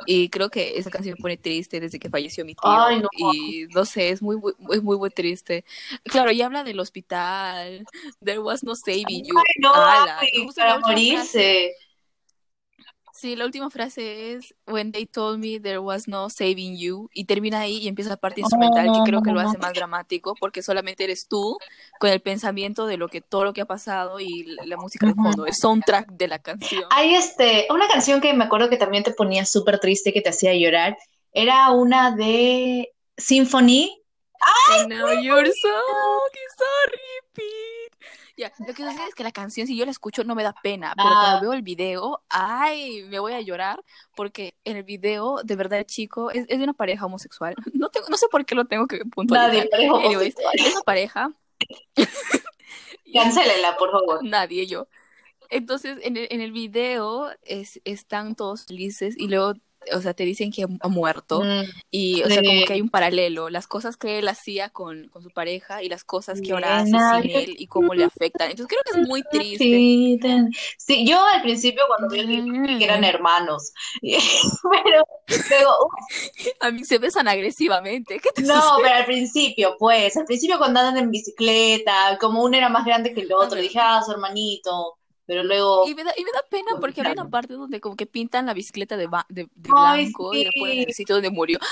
Y 0.05 0.29
creo 0.29 0.49
que 0.49 0.77
esa 0.77 0.89
canción 0.89 1.15
me 1.17 1.21
pone 1.21 1.37
triste 1.37 1.79
desde 1.79 1.99
que 1.99 2.09
falleció 2.09 2.45
mi 2.45 2.55
tío 2.55 2.63
Ay, 2.71 2.99
no. 3.01 3.09
y 3.17 3.67
no 3.73 3.85
sé, 3.85 4.09
es 4.09 4.21
muy, 4.21 4.37
muy- 4.37 4.53
es 4.71 4.83
muy, 4.83 4.97
muy 4.97 5.09
triste. 5.09 5.65
Claro, 6.03 6.31
y 6.31 6.41
habla 6.41 6.63
del 6.63 6.79
hospital, 6.79 7.85
there 8.23 8.39
was 8.39 8.63
no 8.63 8.75
saving 8.75 9.23
you. 9.25 9.37
Ay, 9.37 9.43
no, 9.61 9.73
Ala, 9.73 10.19
ay, 10.19 10.47
para 10.55 10.75
frase- 10.79 10.87
morirse. 10.87 11.73
Sí, 13.17 13.35
la 13.35 13.45
última 13.45 13.71
frase 13.71 14.33
es 14.33 14.53
When 14.67 14.91
they 14.91 15.07
told 15.07 15.39
me 15.39 15.59
there 15.59 15.79
was 15.79 16.07
no 16.07 16.29
saving 16.29 16.77
you 16.77 17.09
y 17.11 17.25
termina 17.25 17.61
ahí 17.61 17.77
y 17.77 17.87
empieza 17.87 18.11
la 18.11 18.17
parte 18.17 18.41
instrumental 18.41 18.91
que 18.93 19.09
creo 19.09 19.23
que 19.23 19.31
lo 19.31 19.39
hace 19.39 19.57
más 19.57 19.73
dramático 19.73 20.35
porque 20.39 20.61
solamente 20.61 21.03
eres 21.03 21.27
tú 21.27 21.57
con 21.99 22.11
el 22.11 22.21
pensamiento 22.21 22.85
de 22.85 22.97
lo 22.97 23.07
que 23.07 23.21
todo 23.21 23.43
lo 23.43 23.53
que 23.53 23.61
ha 23.61 23.65
pasado 23.65 24.19
y 24.19 24.43
la, 24.43 24.77
música 24.77 25.07
de 25.07 25.15
fondo, 25.15 25.47
el 25.47 25.55
soundtrack 25.55 26.11
de 26.11 26.27
la 26.27 26.37
canción. 26.37 26.83
Hay 26.91 27.15
este, 27.15 27.65
una 27.71 27.87
canción 27.87 28.21
que 28.21 28.35
me 28.35 28.43
acuerdo 28.43 28.69
que 28.69 28.77
también 28.77 29.03
te 29.03 29.11
ponía 29.11 29.47
súper 29.47 29.79
triste, 29.79 30.13
que 30.13 30.21
te 30.21 30.29
hacía 30.29 30.53
llorar. 30.53 30.95
Era 31.33 31.71
una 31.71 32.15
de 32.15 32.93
Symphony. 33.17 33.99
I 34.69 34.85
know 34.85 35.19
you're 35.23 35.47
so, 35.47 35.69
sorry. 36.55 37.66
Ya, 38.37 38.53
lo 38.59 38.67
que 38.67 38.83
sucede 38.83 39.07
es 39.09 39.15
que 39.15 39.23
la 39.23 39.31
canción, 39.31 39.65
si 39.65 39.75
yo 39.75 39.83
la 39.83 39.89
escucho, 39.91 40.23
no 40.23 40.35
me 40.35 40.43
da 40.43 40.53
pena, 40.53 40.93
pero 40.95 41.09
Ah. 41.09 41.21
cuando 41.21 41.41
veo 41.41 41.53
el 41.53 41.63
video, 41.63 42.21
ay, 42.29 43.03
me 43.09 43.17
voy 43.17 43.33
a 43.33 43.41
llorar, 43.41 43.83
porque 44.15 44.53
en 44.63 44.77
el 44.77 44.83
video, 44.83 45.41
de 45.43 45.55
verdad, 45.55 45.79
el 45.79 45.85
chico 45.87 46.29
es, 46.29 46.45
es 46.47 46.57
de 46.59 46.63
una 46.63 46.73
pareja 46.73 47.05
homosexual. 47.07 47.55
No, 47.73 47.89
tengo, 47.89 48.07
no 48.09 48.17
sé 48.17 48.27
por 48.29 48.45
qué 48.45 48.53
lo 48.53 48.65
tengo 48.65 48.85
que 48.87 48.99
puntualizar. 49.05 49.55
Nadie, 49.55 49.69
pero 49.71 49.97
Anyways, 49.97 50.35
es 50.53 50.73
una 50.73 50.81
pareja. 50.81 51.31
Cancélela, 53.13 53.75
por 53.77 53.91
favor. 53.91 54.23
Nadie, 54.23 54.67
yo. 54.67 54.87
Entonces, 55.49 55.97
en 56.03 56.17
el, 56.17 56.27
en 56.29 56.41
el 56.41 56.51
video 56.51 57.29
es, 57.43 57.79
están 57.85 58.35
todos 58.35 58.65
felices 58.65 59.15
y 59.17 59.27
luego, 59.29 59.53
o 59.93 60.01
sea, 60.01 60.13
te 60.13 60.23
dicen 60.23 60.51
que 60.51 60.65
ha 60.79 60.87
muerto. 60.87 61.41
Mm, 61.43 61.63
Y, 61.91 62.23
o 62.23 62.29
sea, 62.29 62.43
como 62.43 62.63
que 62.63 62.73
hay 62.73 62.81
un 62.81 62.89
paralelo, 62.89 63.49
las 63.49 63.67
cosas 63.67 63.97
que 63.97 64.19
él 64.19 64.27
hacía 64.27 64.69
con, 64.69 65.07
con 65.09 65.23
su 65.23 65.31
pareja 65.31 65.83
y 65.83 65.89
las 65.89 66.03
cosas 66.03 66.41
que 66.41 66.53
ahora 66.53 66.79
hace 66.79 66.99
sin 66.99 67.29
él 67.29 67.55
y 67.57 67.67
cómo 67.67 67.93
le 67.93 68.03
afectan. 68.03 68.49
Entonces 68.51 68.67
creo 68.67 68.81
que 68.83 68.91
es 68.91 69.07
muy 69.07 69.23
triste. 69.23 69.89
sí, 70.77 71.05
yo 71.07 71.23
al 71.25 71.41
principio 71.41 71.83
cuando 71.87 72.09
vi 72.09 72.77
que 72.77 72.83
eran 72.85 73.03
hermanos. 73.03 73.71
Pero 74.01 75.03
luego, 75.49 75.73
A 76.59 76.71
mí 76.71 76.83
se 76.85 76.97
besan 76.99 77.27
agresivamente. 77.27 78.19
¿Qué 78.19 78.29
te 78.33 78.43
no, 78.43 78.55
sucede? 78.61 78.81
pero 78.83 78.95
al 78.95 79.05
principio, 79.05 79.75
pues, 79.79 80.15
al 80.17 80.25
principio 80.25 80.57
cuando 80.57 80.79
andan 80.79 80.97
en 80.97 81.11
bicicleta, 81.11 82.17
como 82.19 82.43
uno 82.43 82.57
era 82.57 82.69
más 82.69 82.85
grande 82.85 83.13
que 83.13 83.21
el 83.21 83.33
otro, 83.33 83.59
dije, 83.59 83.79
ah, 83.81 84.01
su 84.05 84.11
hermanito. 84.11 84.96
Pero 85.27 85.43
luego... 85.43 85.87
Y 85.87 85.93
me 85.93 86.05
da, 86.05 86.13
y 86.17 86.23
me 86.23 86.31
da 86.31 86.39
pena 86.49 86.79
porque 86.79 87.01
hay 87.01 87.11
una 87.11 87.29
parte 87.29 87.53
donde 87.53 87.81
como 87.81 87.97
que 87.97 88.05
pintan 88.05 88.45
la 88.45 88.53
bicicleta 88.53 88.95
de, 88.95 89.09
de, 89.27 89.47
blanco 89.55 90.33
y 90.33 90.45
después 90.45 90.73
en 90.73 90.79
el 90.87 90.93
sitio 90.93 91.15
donde 91.15 91.29
murió. 91.29 91.59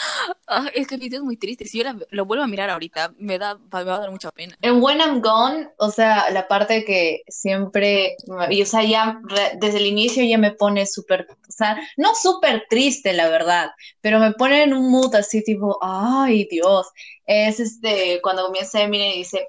Ah, 0.47 0.69
es 0.75 0.85
que 0.85 0.93
el 0.93 1.01
video 1.01 1.21
es 1.21 1.25
muy 1.25 1.37
triste. 1.37 1.65
Si 1.65 1.79
yo 1.79 1.85
lo 2.11 2.25
vuelvo 2.25 2.43
a 2.43 2.47
mirar 2.47 2.69
ahorita, 2.69 3.15
me, 3.17 3.39
da, 3.39 3.55
me 3.55 3.83
va 3.83 3.95
a 3.95 3.99
dar 3.99 4.11
mucha 4.11 4.29
pena. 4.31 4.55
En 4.61 4.79
When 4.79 4.99
I'm 4.99 5.19
Gone, 5.19 5.69
o 5.77 5.89
sea, 5.89 6.29
la 6.29 6.47
parte 6.47 6.85
que 6.85 7.23
siempre, 7.27 8.15
y, 8.51 8.61
o 8.61 8.65
sea, 8.65 8.83
ya 8.83 9.19
desde 9.59 9.79
el 9.79 9.87
inicio 9.87 10.23
ya 10.23 10.37
me 10.37 10.51
pone 10.51 10.85
súper, 10.85 11.27
o 11.31 11.51
sea, 11.51 11.79
no 11.97 12.13
súper 12.13 12.67
triste, 12.69 13.13
la 13.13 13.27
verdad, 13.27 13.71
pero 14.01 14.19
me 14.19 14.33
pone 14.33 14.61
en 14.61 14.73
un 14.73 14.91
mood 14.91 15.15
así 15.15 15.43
tipo, 15.43 15.79
ay 15.81 16.47
Dios, 16.49 16.91
es 17.25 17.59
este, 17.59 18.19
cuando 18.21 18.45
comienza 18.45 18.81
Eminem 18.81 19.13
y 19.13 19.17
dice, 19.17 19.47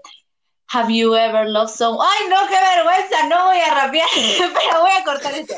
Have 0.69 0.91
you 0.91 1.15
ever 1.15 1.49
loved 1.49 1.71
someone? 1.71 2.05
¡Ay, 2.05 2.29
no, 2.29 2.37
qué 2.49 2.55
vergüenza! 2.55 3.29
No 3.29 3.47
voy 3.47 3.59
a 3.59 3.75
rapear, 3.75 4.09
pero 4.39 4.81
voy 4.81 4.91
a 4.99 5.05
cortar 5.05 5.35
eso. 5.35 5.55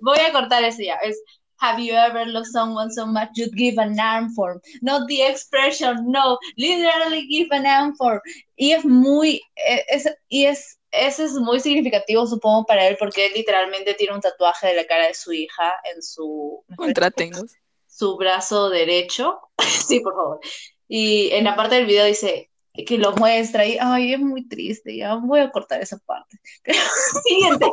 Voy 0.00 0.18
a 0.18 0.32
cortar 0.32 0.64
eso 0.64 0.82
ya. 0.82 0.96
Es 0.96 1.16
Have 1.60 1.80
you 1.80 1.94
ever 1.94 2.24
loved 2.24 2.46
someone 2.46 2.90
so 2.90 3.04
much 3.04 3.30
you'd 3.34 3.56
give 3.56 3.78
an 3.78 3.98
arm 3.98 4.30
for? 4.30 4.62
Not 4.80 5.08
the 5.08 5.22
expression, 5.22 6.10
no, 6.10 6.38
literally 6.56 7.26
give 7.26 7.48
an 7.50 7.66
arm 7.66 7.96
for. 7.96 8.22
Y 8.56 8.72
es 8.72 8.84
muy, 8.84 9.40
e, 9.56 9.84
es, 9.88 10.08
y 10.28 10.44
es, 10.44 10.78
ese 10.92 11.24
es 11.24 11.32
muy 11.32 11.58
significativo, 11.58 12.26
supongo, 12.26 12.64
para 12.64 12.86
él, 12.86 12.96
porque 12.96 13.26
él 13.26 13.32
literalmente 13.34 13.94
tiene 13.94 14.14
un 14.14 14.20
tatuaje 14.20 14.68
de 14.68 14.76
la 14.76 14.86
cara 14.86 15.08
de 15.08 15.14
su 15.14 15.32
hija 15.32 15.74
en 15.92 16.00
su. 16.00 16.64
Contratengo. 16.76 17.44
Su 17.88 18.16
brazo 18.16 18.70
derecho. 18.70 19.40
sí, 19.88 19.98
por 19.98 20.14
favor. 20.14 20.40
Y 20.86 21.30
en 21.32 21.44
la 21.44 21.56
parte 21.56 21.74
del 21.74 21.86
video 21.86 22.06
dice, 22.06 22.47
que 22.84 22.98
lo 22.98 23.14
muestra 23.16 23.66
y, 23.66 23.76
ay, 23.80 24.14
es 24.14 24.20
muy 24.20 24.46
triste, 24.46 24.96
ya 24.96 25.14
voy 25.14 25.40
a 25.40 25.50
cortar 25.50 25.80
esa 25.80 25.98
parte. 25.98 26.38
Siguiente. 27.28 27.66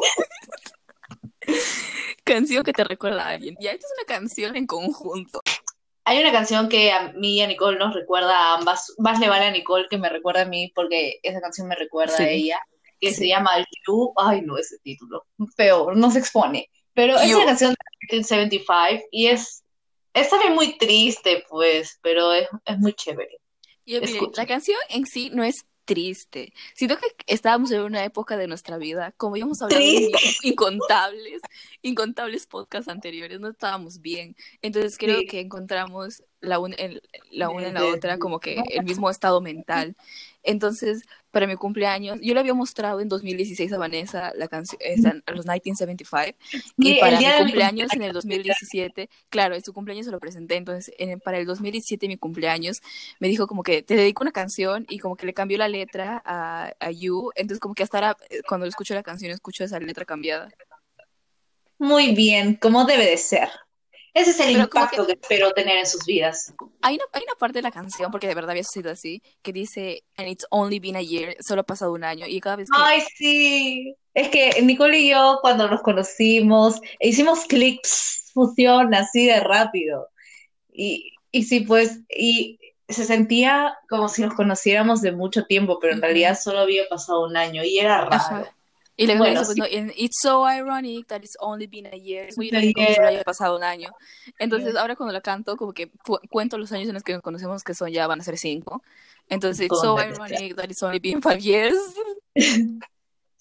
canción 2.24 2.64
que 2.64 2.74
te 2.74 2.84
recuerda 2.84 3.26
a 3.26 3.30
alguien. 3.30 3.56
Ya, 3.60 3.72
esta 3.72 3.86
es 3.86 3.94
una 3.98 4.06
canción 4.06 4.56
en 4.56 4.66
conjunto. 4.66 5.42
Hay 6.06 6.20
una 6.20 6.32
canción 6.32 6.70
que 6.70 6.92
a 6.92 7.14
mí 7.14 7.38
y 7.38 7.42
a 7.42 7.48
Nicole 7.48 7.80
nos 7.80 7.94
recuerda 7.94 8.38
a 8.38 8.58
ambas. 8.58 8.94
Más 8.98 9.20
le 9.20 9.28
vale 9.28 9.46
a 9.46 9.52
Nicole 9.52 9.88
que 9.90 9.98
me 9.98 10.10
recuerda 10.10 10.44
a 10.44 10.46
mí 10.46 10.72
porque 10.76 11.20
esa 11.24 11.42
canción 11.42 11.68
me 11.68 11.76
recuerda 11.76 12.18
a 12.18 12.30
ella. 12.30 12.60
Que 13.00 13.14
se 13.14 13.28
llama 13.28 13.52
You. 13.86 14.14
Ay, 14.16 14.42
no, 14.42 14.58
ese 14.58 14.78
título. 14.80 15.26
Peor, 15.58 15.98
no 15.98 16.12
se 16.12 16.20
expone. 16.20 16.70
Pero 16.94 17.18
es 17.18 17.34
una 17.34 17.46
canción 17.46 17.72
de 17.72 17.78
1975 18.10 19.08
y 19.12 19.28
es. 19.28 19.64
Es 20.14 20.30
también 20.30 20.56
muy 20.56 20.78
triste, 20.78 21.44
pues, 21.50 22.00
pero 22.02 22.32
es, 22.32 22.48
es 22.64 22.78
muy 22.78 22.94
chévere 22.94 23.38
la 23.86 24.46
canción 24.46 24.78
en 24.90 25.06
sí 25.06 25.30
no 25.34 25.44
es 25.44 25.66
triste. 25.86 26.52
Siento 26.74 26.98
que 26.98 27.08
estábamos 27.28 27.72
en 27.72 27.82
una 27.82 28.04
época 28.04 28.38
de 28.38 28.48
nuestra 28.48 28.78
vida, 28.78 29.14
como 29.18 29.38
íbamos 29.38 29.62
hablado 29.62 29.82
en 29.82 30.10
incontables, 30.44 31.42
incontables 31.82 32.48
podcasts 32.48 32.90
anteriores, 32.90 33.40
no 33.40 33.50
estábamos 33.50 34.02
bien. 34.02 34.36
Entonces 34.62 34.98
creo 34.98 35.22
que 35.30 35.40
encontramos 35.40 36.24
la, 36.42 36.60
una 36.60 36.76
en 36.78 37.02
la 37.32 37.50
una 37.50 37.68
en 37.68 37.74
la 37.74 37.86
otra 37.86 38.18
como 38.18 38.40
que 38.40 38.62
el 38.70 38.84
mismo 38.84 39.10
estado 39.10 39.42
mental. 39.42 39.96
Entonces, 40.44 41.04
para 41.32 41.48
mi 41.48 41.56
cumpleaños, 41.56 42.20
yo 42.22 42.34
le 42.34 42.40
había 42.40 42.54
mostrado 42.54 43.02
en 43.02 43.10
2016 43.10 43.74
a 43.74 43.78
Vanessa 43.78 44.32
la 44.36 44.48
canción, 44.48 44.80
los 45.26 45.46
1975, 45.46 46.38
y 46.78 47.00
para 47.00 47.20
mi 47.20 47.26
cumpleaños 47.40 47.92
en 47.94 48.04
el 48.04 48.14
2017, 48.14 49.10
claro, 49.30 49.56
en 49.56 49.64
su 49.64 49.74
cumpleaños 49.74 50.06
se 50.06 50.12
lo 50.12 50.20
presenté, 50.20 50.56
entonces 50.56 50.94
para 51.24 51.40
el 51.40 51.46
2017, 51.46 52.08
mi 52.08 52.18
cumpleaños, 52.18 52.82
me 53.20 53.28
dijo 53.28 53.48
como 53.48 53.64
que 53.64 53.82
te 53.82 53.96
dedico 53.96 54.24
una 54.24 54.32
canción 54.32 54.86
y 54.88 55.00
como 55.00 55.16
que 55.16 55.26
le 55.26 55.34
cambió 55.34 55.58
la 55.58 55.68
letra 55.68 56.22
a, 56.24 56.72
a 56.80 56.92
You, 56.92 57.32
entonces 57.36 57.60
como 57.60 57.74
que 57.74 57.84
hasta 57.84 57.98
ahora, 57.98 58.18
eh, 58.30 58.42
cuando 58.48 58.68
escucho 58.68 58.94
la 58.94 59.04
canción, 59.04 59.32
escucho 59.32 59.64
esa 59.64 59.80
letra 59.80 60.06
cambiada. 60.06 60.50
Muy 61.78 62.16
bien, 62.16 62.56
como 62.56 62.86
debe 62.86 63.06
de 63.08 63.18
ser. 63.18 63.50
Ese 64.16 64.32
es 64.32 64.40
el 64.40 64.52
impacto 64.58 65.06
que... 65.06 65.12
espero 65.12 65.52
tener 65.52 65.78
en 65.78 65.86
sus 65.86 66.06
vidas. 66.06 66.54
Hay 66.82 66.96
una, 66.96 67.04
hay 67.12 67.24
una 67.24 67.36
parte 67.38 67.60
de 67.60 67.64
la 67.64 67.72
canción, 67.72 68.12
porque 68.12 68.28
de 68.28 68.34
verdad 68.34 68.52
había 68.52 68.64
sido 68.64 68.90
así, 68.90 69.22
que 69.42 69.52
dice, 69.52 70.06
and 70.16 70.30
it's 70.30 70.46
only 70.52 70.80
been 70.80 70.96
a 70.96 71.02
year, 71.02 71.36
solo 71.42 71.62
ha 71.62 71.66
pasado 71.66 71.92
un 71.92 72.06
año, 72.06 72.26
y 72.26 72.40
cada 72.40 72.56
vez 72.56 72.70
que... 72.70 72.82
Ay, 72.82 73.02
sí. 73.18 73.96
Es 74.14 74.30
que 74.30 74.62
Nicole 74.62 75.00
y 75.00 75.10
yo, 75.10 75.40
cuando 75.42 75.68
nos 75.68 75.82
conocimos, 75.82 76.80
hicimos 77.02 77.44
clips, 77.46 78.32
fusión 78.34 78.96
así 78.96 79.26
de 79.26 79.42
rápido. 79.42 80.08
Y, 80.72 81.12
y 81.32 81.44
sí, 81.44 81.60
pues, 81.60 82.00
y 82.10 82.58
se 82.88 83.04
sentía 83.04 83.78
como 83.90 84.08
si 84.08 84.22
nos 84.22 84.34
conociéramos 84.34 85.02
de 85.02 85.12
mucho 85.12 85.44
tiempo, 85.44 85.78
pero 85.82 85.92
en 85.92 86.02
realidad 86.02 86.40
solo 86.42 86.60
había 86.60 86.88
pasado 86.88 87.26
un 87.26 87.36
año, 87.36 87.66
y 87.66 87.80
era 87.80 88.06
raro. 88.06 88.48
Y 88.98 89.08
le 89.08 89.18
bueno, 89.18 89.42
dice, 89.42 89.54
pues, 89.58 89.94
it's 89.98 90.20
so 90.22 90.46
ironic 90.50 91.08
that 91.08 91.22
it's 91.22 91.36
only 91.40 91.68
been 91.68 91.88
a 91.88 91.98
year. 91.98 92.28
Es 92.30 92.38
muy 92.38 92.48
irónico 92.48 92.80
que 92.80 92.96
solo 92.96 93.08
haya 93.10 93.24
pasado 93.24 93.58
un 93.58 93.64
año. 93.64 93.90
Entonces, 94.40 94.76
ahora 94.76 94.96
cuando 94.96 95.12
la 95.12 95.22
canto, 95.22 95.58
como 95.58 95.74
que 95.74 95.92
cuento 96.30 96.58
los 96.58 96.72
años 96.72 96.88
en 96.88 96.94
los 96.94 97.04
que 97.04 97.12
nos 97.12 97.22
conocemos, 97.22 97.64
que 97.64 97.74
son 97.74 97.92
ya 97.92 98.08
van 98.08 98.22
a 98.22 98.24
ser 98.24 98.38
cinco. 98.38 98.82
Entonces, 99.28 99.66
it's 99.66 99.82
so 99.82 100.00
ironic 100.00 100.56
that 100.56 100.70
it's 100.70 100.82
only 100.82 101.00
been 101.00 101.22
five 101.22 101.40
years. 101.40 101.76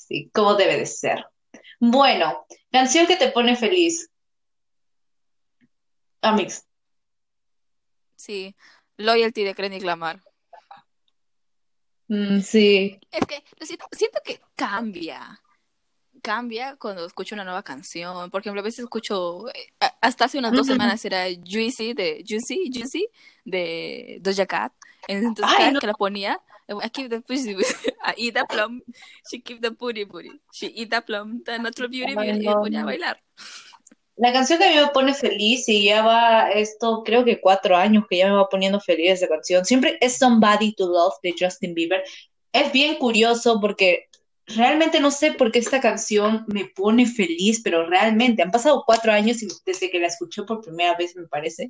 Sí, 0.06 0.30
como 0.34 0.54
debe 0.54 0.76
de 0.76 0.84
ser. 0.84 1.24
Bueno, 1.80 2.46
canción 2.70 3.06
que 3.06 3.16
te 3.16 3.30
pone 3.30 3.56
feliz. 3.56 4.10
Amix. 6.20 6.66
Sí, 8.14 8.54
Loyalty 8.98 9.44
de 9.44 9.54
Kendrick 9.54 9.82
Lamar. 9.82 10.20
Mm, 12.08 12.40
sí. 12.40 13.00
Es 13.10 13.26
que 13.26 13.42
siento 13.94 14.20
que 14.22 14.42
cambia 14.54 15.40
cambia 16.24 16.76
cuando 16.76 17.04
escucho 17.04 17.34
una 17.34 17.44
nueva 17.44 17.62
canción. 17.62 18.30
Por 18.30 18.40
ejemplo, 18.40 18.60
a 18.62 18.64
veces 18.64 18.80
escucho, 18.80 19.46
eh, 19.50 19.72
hasta 20.00 20.24
hace 20.24 20.38
unas 20.38 20.52
dos 20.52 20.66
semanas 20.66 21.04
era 21.04 21.26
Juicy 21.26 21.92
de 21.92 22.24
Juicy, 22.26 22.70
Juicy 22.72 23.06
de 23.44 24.18
Doja 24.22 24.46
Cat. 24.46 24.72
Entonces 25.06 25.44
cada 25.44 25.70
vez 25.70 25.80
que 25.80 25.86
la 25.86 25.92
ponía, 25.92 26.40
I 26.66 26.88
keep 26.88 27.10
the 27.10 27.20
pussy, 27.20 27.54
I 28.06 28.14
eat 28.16 28.34
the 28.34 28.44
plum, 28.48 28.82
she 29.30 29.42
keep 29.42 29.60
the 29.60 29.70
puri 29.70 30.06
puri, 30.06 30.40
she 30.50 30.68
eat 30.74 30.90
the 30.90 31.02
plum, 31.02 31.42
the 31.44 31.58
natural 31.58 31.90
beauty, 31.90 32.14
beauty, 32.14 32.48
y 32.48 32.52
ponía 32.54 32.80
a 32.80 32.84
bailar. 32.86 33.22
La 34.16 34.32
canción 34.32 34.58
que 34.58 34.64
a 34.64 34.68
mí 34.70 34.76
me 34.76 34.86
pone 34.94 35.12
feliz 35.12 35.68
y 35.68 35.84
ya 35.84 36.02
va 36.02 36.48
esto, 36.52 37.02
creo 37.04 37.22
que 37.24 37.40
cuatro 37.40 37.76
años 37.76 38.04
que 38.08 38.18
ya 38.18 38.28
me 38.28 38.36
va 38.36 38.48
poniendo 38.48 38.80
feliz 38.80 39.10
esa 39.10 39.28
canción, 39.28 39.64
siempre 39.66 39.98
es 40.00 40.16
Somebody 40.16 40.72
to 40.74 40.86
Love 40.86 41.14
de 41.22 41.34
Justin 41.38 41.74
Bieber. 41.74 42.02
Es 42.52 42.72
bien 42.72 42.96
curioso 42.96 43.60
porque 43.60 44.08
realmente 44.46 45.00
no 45.00 45.10
sé 45.10 45.32
por 45.32 45.50
qué 45.50 45.58
esta 45.58 45.80
canción 45.80 46.44
me 46.48 46.66
pone 46.66 47.06
feliz, 47.06 47.60
pero 47.62 47.86
realmente 47.86 48.42
han 48.42 48.50
pasado 48.50 48.84
cuatro 48.86 49.12
años 49.12 49.38
desde 49.64 49.90
que 49.90 50.00
la 50.00 50.08
escuché 50.08 50.42
por 50.42 50.62
primera 50.62 50.94
vez, 50.96 51.16
me 51.16 51.26
parece, 51.26 51.68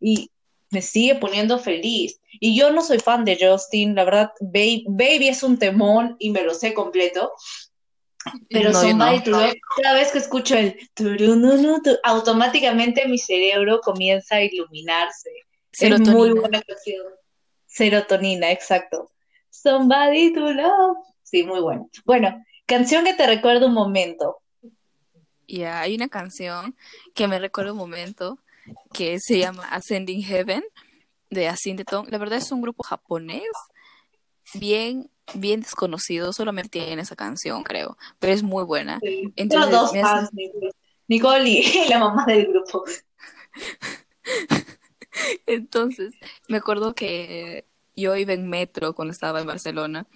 y 0.00 0.30
me 0.70 0.82
sigue 0.82 1.14
poniendo 1.16 1.58
feliz. 1.58 2.20
Y 2.40 2.56
yo 2.58 2.72
no 2.72 2.82
soy 2.82 2.98
fan 2.98 3.24
de 3.24 3.38
Justin, 3.40 3.94
la 3.94 4.04
verdad, 4.04 4.32
Baby, 4.40 5.28
es 5.28 5.42
un 5.42 5.58
temón 5.58 6.16
y 6.18 6.30
me 6.30 6.42
lo 6.42 6.54
sé 6.54 6.74
completo. 6.74 7.32
Pero 8.50 8.72
cada 8.72 9.94
vez 9.94 10.10
que 10.10 10.18
escucho 10.18 10.56
el 10.56 10.76
automáticamente 12.02 13.06
mi 13.06 13.18
cerebro 13.18 13.80
comienza 13.80 14.36
a 14.36 14.42
iluminarse. 14.42 15.30
Es 15.78 16.00
muy 16.00 16.30
buena 16.30 16.60
canción. 16.62 17.06
Serotonina, 17.66 18.50
exacto. 18.50 19.12
Somebody 19.50 20.32
to 20.32 20.52
love. 20.52 20.96
Sí, 21.26 21.42
muy 21.42 21.60
bueno. 21.60 21.90
Bueno, 22.04 22.44
canción 22.66 23.04
que 23.04 23.12
te 23.12 23.26
recuerda 23.26 23.66
un 23.66 23.74
momento. 23.74 24.38
Ya, 25.48 25.80
hay 25.80 25.96
una 25.96 26.08
canción 26.08 26.76
que 27.14 27.26
me 27.26 27.40
recuerda 27.40 27.72
un 27.72 27.78
momento 27.78 28.38
que 28.92 29.18
se 29.20 29.40
llama 29.40 29.66
Ascending 29.68 30.22
Heaven 30.22 30.62
de 31.30 31.48
Asindeton. 31.48 32.06
La 32.10 32.18
verdad 32.18 32.38
es 32.38 32.52
un 32.52 32.62
grupo 32.62 32.84
japonés 32.84 33.42
bien 34.54 35.10
bien 35.34 35.60
desconocido, 35.60 36.32
solamente 36.32 36.78
tiene 36.78 37.02
esa 37.02 37.16
canción, 37.16 37.64
creo, 37.64 37.98
pero 38.20 38.32
es 38.32 38.44
muy 38.44 38.62
buena. 38.62 39.00
Entonces, 39.34 39.72
dos 39.72 39.92
fans, 39.92 40.30
Nicole 41.08 41.48
y 41.50 41.88
la 41.88 41.98
mamá 41.98 42.24
del 42.26 42.46
grupo. 42.46 42.84
Entonces, 45.46 46.14
me 46.46 46.58
acuerdo 46.58 46.94
que 46.94 47.64
yo 47.96 48.14
iba 48.14 48.32
en 48.32 48.48
metro 48.48 48.94
cuando 48.94 49.10
estaba 49.10 49.40
en 49.40 49.48
Barcelona 49.48 50.06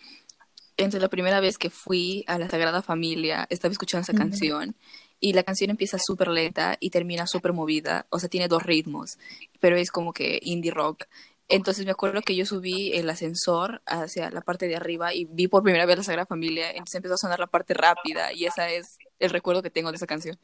entre 0.80 1.00
la 1.00 1.08
primera 1.08 1.40
vez 1.40 1.58
que 1.58 1.70
fui 1.70 2.24
a 2.26 2.38
la 2.38 2.48
Sagrada 2.48 2.82
Familia, 2.82 3.46
estaba 3.50 3.72
escuchando 3.72 4.02
esa 4.02 4.14
canción 4.14 4.74
y 5.20 5.34
la 5.34 5.42
canción 5.42 5.70
empieza 5.70 5.98
súper 5.98 6.28
lenta 6.28 6.76
y 6.80 6.90
termina 6.90 7.26
súper 7.26 7.52
movida, 7.52 8.06
o 8.10 8.18
sea, 8.18 8.28
tiene 8.28 8.48
dos 8.48 8.62
ritmos, 8.62 9.18
pero 9.60 9.76
es 9.76 9.90
como 9.90 10.12
que 10.12 10.40
indie 10.42 10.70
rock. 10.70 11.04
Entonces 11.48 11.84
me 11.84 11.90
acuerdo 11.90 12.22
que 12.22 12.36
yo 12.36 12.46
subí 12.46 12.92
el 12.92 13.10
ascensor 13.10 13.82
hacia 13.84 14.30
la 14.30 14.40
parte 14.40 14.68
de 14.68 14.76
arriba 14.76 15.12
y 15.12 15.26
vi 15.26 15.48
por 15.48 15.62
primera 15.62 15.84
vez 15.84 15.98
la 15.98 16.04
Sagrada 16.04 16.26
Familia, 16.26 16.70
entonces 16.70 16.94
empezó 16.94 17.14
a 17.14 17.18
sonar 17.18 17.40
la 17.40 17.48
parte 17.48 17.74
rápida 17.74 18.32
y 18.32 18.46
esa 18.46 18.70
es 18.70 18.98
el 19.18 19.30
recuerdo 19.30 19.62
que 19.62 19.70
tengo 19.70 19.90
de 19.90 19.96
esa 19.96 20.06
canción. 20.06 20.38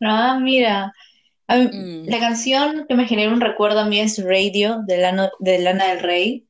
Ah, 0.00 0.38
mira. 0.40 0.92
Mm. 1.48 2.08
La 2.08 2.18
canción 2.18 2.86
que 2.86 2.94
me 2.94 3.06
genera 3.06 3.32
un 3.32 3.40
recuerdo 3.40 3.80
a 3.80 3.86
mí 3.86 4.00
es 4.00 4.22
Radio 4.22 4.82
de 4.86 4.98
Lana, 4.98 5.30
de 5.38 5.58
Lana 5.60 5.86
del 5.86 6.00
Rey. 6.00 6.46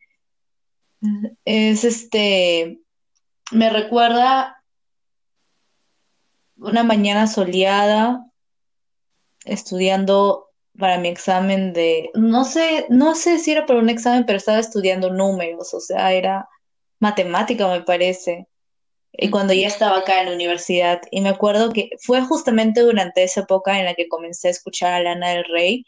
Es 1.45 1.85
este, 1.85 2.81
me 3.53 3.71
recuerda 3.71 4.63
una 6.57 6.83
mañana 6.83 7.27
soleada, 7.27 8.25
estudiando 9.45 10.49
para 10.79 10.99
mi 10.99 11.09
examen 11.09 11.73
de, 11.73 12.11
no 12.15 12.45
sé, 12.45 12.87
no 12.89 13.15
sé 13.15 13.39
si 13.39 13.53
era 13.53 13.67
para 13.67 13.81
un 13.81 13.89
examen, 13.89 14.25
pero 14.27 14.39
estaba 14.39 14.59
estudiando 14.59 15.11
números, 15.11 15.75
o 15.75 15.81
sea, 15.81 16.13
era 16.13 16.49
matemática, 17.01 17.69
me 17.69 17.83
parece. 17.83 18.47
Y 19.13 19.31
cuando 19.31 19.53
ya 19.55 19.67
estaba 19.67 19.99
acá 19.99 20.21
en 20.21 20.27
la 20.29 20.35
universidad, 20.35 21.01
y 21.11 21.21
me 21.21 21.31
acuerdo 21.31 21.73
que 21.73 21.91
fue 22.01 22.23
justamente 22.23 22.81
durante 22.83 23.25
esa 23.25 23.41
época 23.41 23.79
en 23.79 23.87
la 23.87 23.95
que 23.95 24.09
comencé 24.09 24.49
a 24.49 24.53
escuchar 24.53 24.93
a 24.95 25.03
Lana 25.03 25.31
del 25.31 25.45
Rey, 25.45 25.85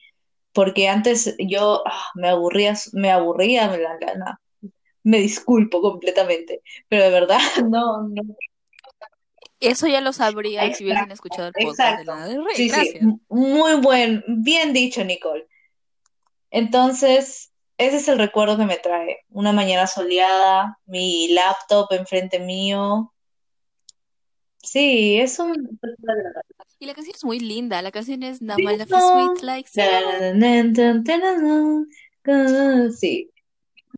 porque 0.53 0.89
antes 0.89 1.37
yo 1.39 1.83
ah, 1.87 2.11
me 2.15 2.29
aburría, 2.29 2.75
me 2.93 3.11
aburría 3.11 3.69
la 3.69 3.97
Lana. 4.01 4.41
Me 5.11 5.19
disculpo 5.19 5.81
completamente, 5.81 6.63
pero 6.89 7.03
de 7.05 7.11
verdad 7.11 7.41
no, 7.69 8.07
no, 8.09 8.23
Eso 9.59 9.87
ya 9.89 10.01
lo 10.01 10.13
sabría 10.13 10.63
si 10.75 10.85
hubiesen 10.85 11.11
Exacto, 11.11 11.15
escuchado 11.15 11.49
el 11.49 11.53
podcast 11.53 11.79
de 11.79 11.85
exacto. 12.03 12.13
Lana 12.13 12.29
del 12.29 12.45
Rey. 12.45 12.55
Sí, 12.57 12.69
sí, 12.69 12.75
Gracias. 12.77 13.03
m- 13.03 13.19
muy 13.29 13.75
buen, 13.81 14.25
bien 14.29 14.73
dicho, 14.73 15.05
Nicole. 15.05 15.47
Entonces, 16.51 17.53
ese 17.77 17.97
es 17.97 18.09
el 18.09 18.19
recuerdo 18.19 18.57
que 18.57 18.65
me 18.67 18.77
trae. 18.77 19.19
Una 19.31 19.53
mañana 19.53 19.87
soleada, 19.87 20.79
mi 20.87 21.29
laptop 21.33 21.89
enfrente 21.93 22.39
mío. 22.39 23.13
Sí, 24.63 25.19
es 25.19 25.39
un. 25.39 25.79
Y 26.79 26.87
la 26.87 26.95
canción 26.95 27.17
es 27.17 27.25
muy 27.25 27.41
linda. 27.41 27.81
La 27.83 27.91
canción 27.91 28.23
es 28.23 28.41
No. 28.43 28.55
sweet 28.57 29.43
like. 29.43 29.69
Sí. 32.99 33.30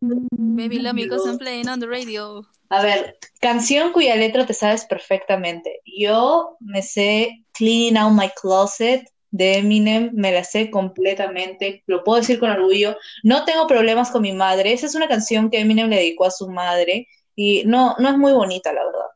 Baby 0.03 0.81
love 0.81 0.95
me 0.95 1.09
cause 1.09 1.25
I'm 1.29 1.39
playing 1.39 1.69
on 1.69 1.79
the 1.79 1.87
radio. 1.87 2.45
A 2.71 2.83
ver, 2.83 3.19
canción 3.41 3.93
cuya 3.93 4.17
letra 4.17 4.45
te 4.45 4.53
sabes 4.53 4.85
perfectamente. 4.85 5.81
Yo 5.85 6.57
me 6.59 6.83
sé 6.83 7.45
Cleaning 7.53 7.97
Out 7.97 8.13
My 8.13 8.29
Closet 8.31 9.09
de 9.31 9.59
Eminem, 9.59 10.11
me 10.13 10.33
la 10.33 10.43
sé 10.43 10.71
completamente, 10.71 11.85
lo 11.87 12.03
puedo 12.03 12.21
decir 12.21 12.41
con 12.41 12.51
orgullo. 12.51 12.97
No 13.23 13.45
tengo 13.45 13.69
problemas 13.69 14.11
con 14.11 14.23
mi 14.23 14.33
madre. 14.33 14.73
Esa 14.73 14.87
es 14.87 14.97
una 14.97 15.07
canción 15.07 15.51
que 15.51 15.61
Eminem 15.61 15.89
le 15.89 15.97
dedicó 15.97 16.25
a 16.25 16.33
su 16.33 16.49
madre 16.49 17.07
y 17.37 17.63
no, 17.65 17.95
no 17.99 18.09
es 18.09 18.19
muy 18.19 18.33
bonita, 18.33 18.73
la 18.73 18.85
verdad, 18.85 19.07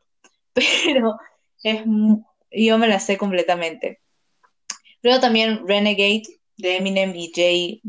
pero 0.85 1.16
es, 1.64 1.83
yo 2.52 2.78
me 2.78 2.87
la 2.87 3.00
sé 3.00 3.19
completamente. 3.19 4.00
Luego 5.02 5.21
también 5.21 5.66
Renegade 5.66 6.23
de 6.57 6.76
Eminem 6.76 7.14
y 7.16 7.33
Jay, 7.35 7.83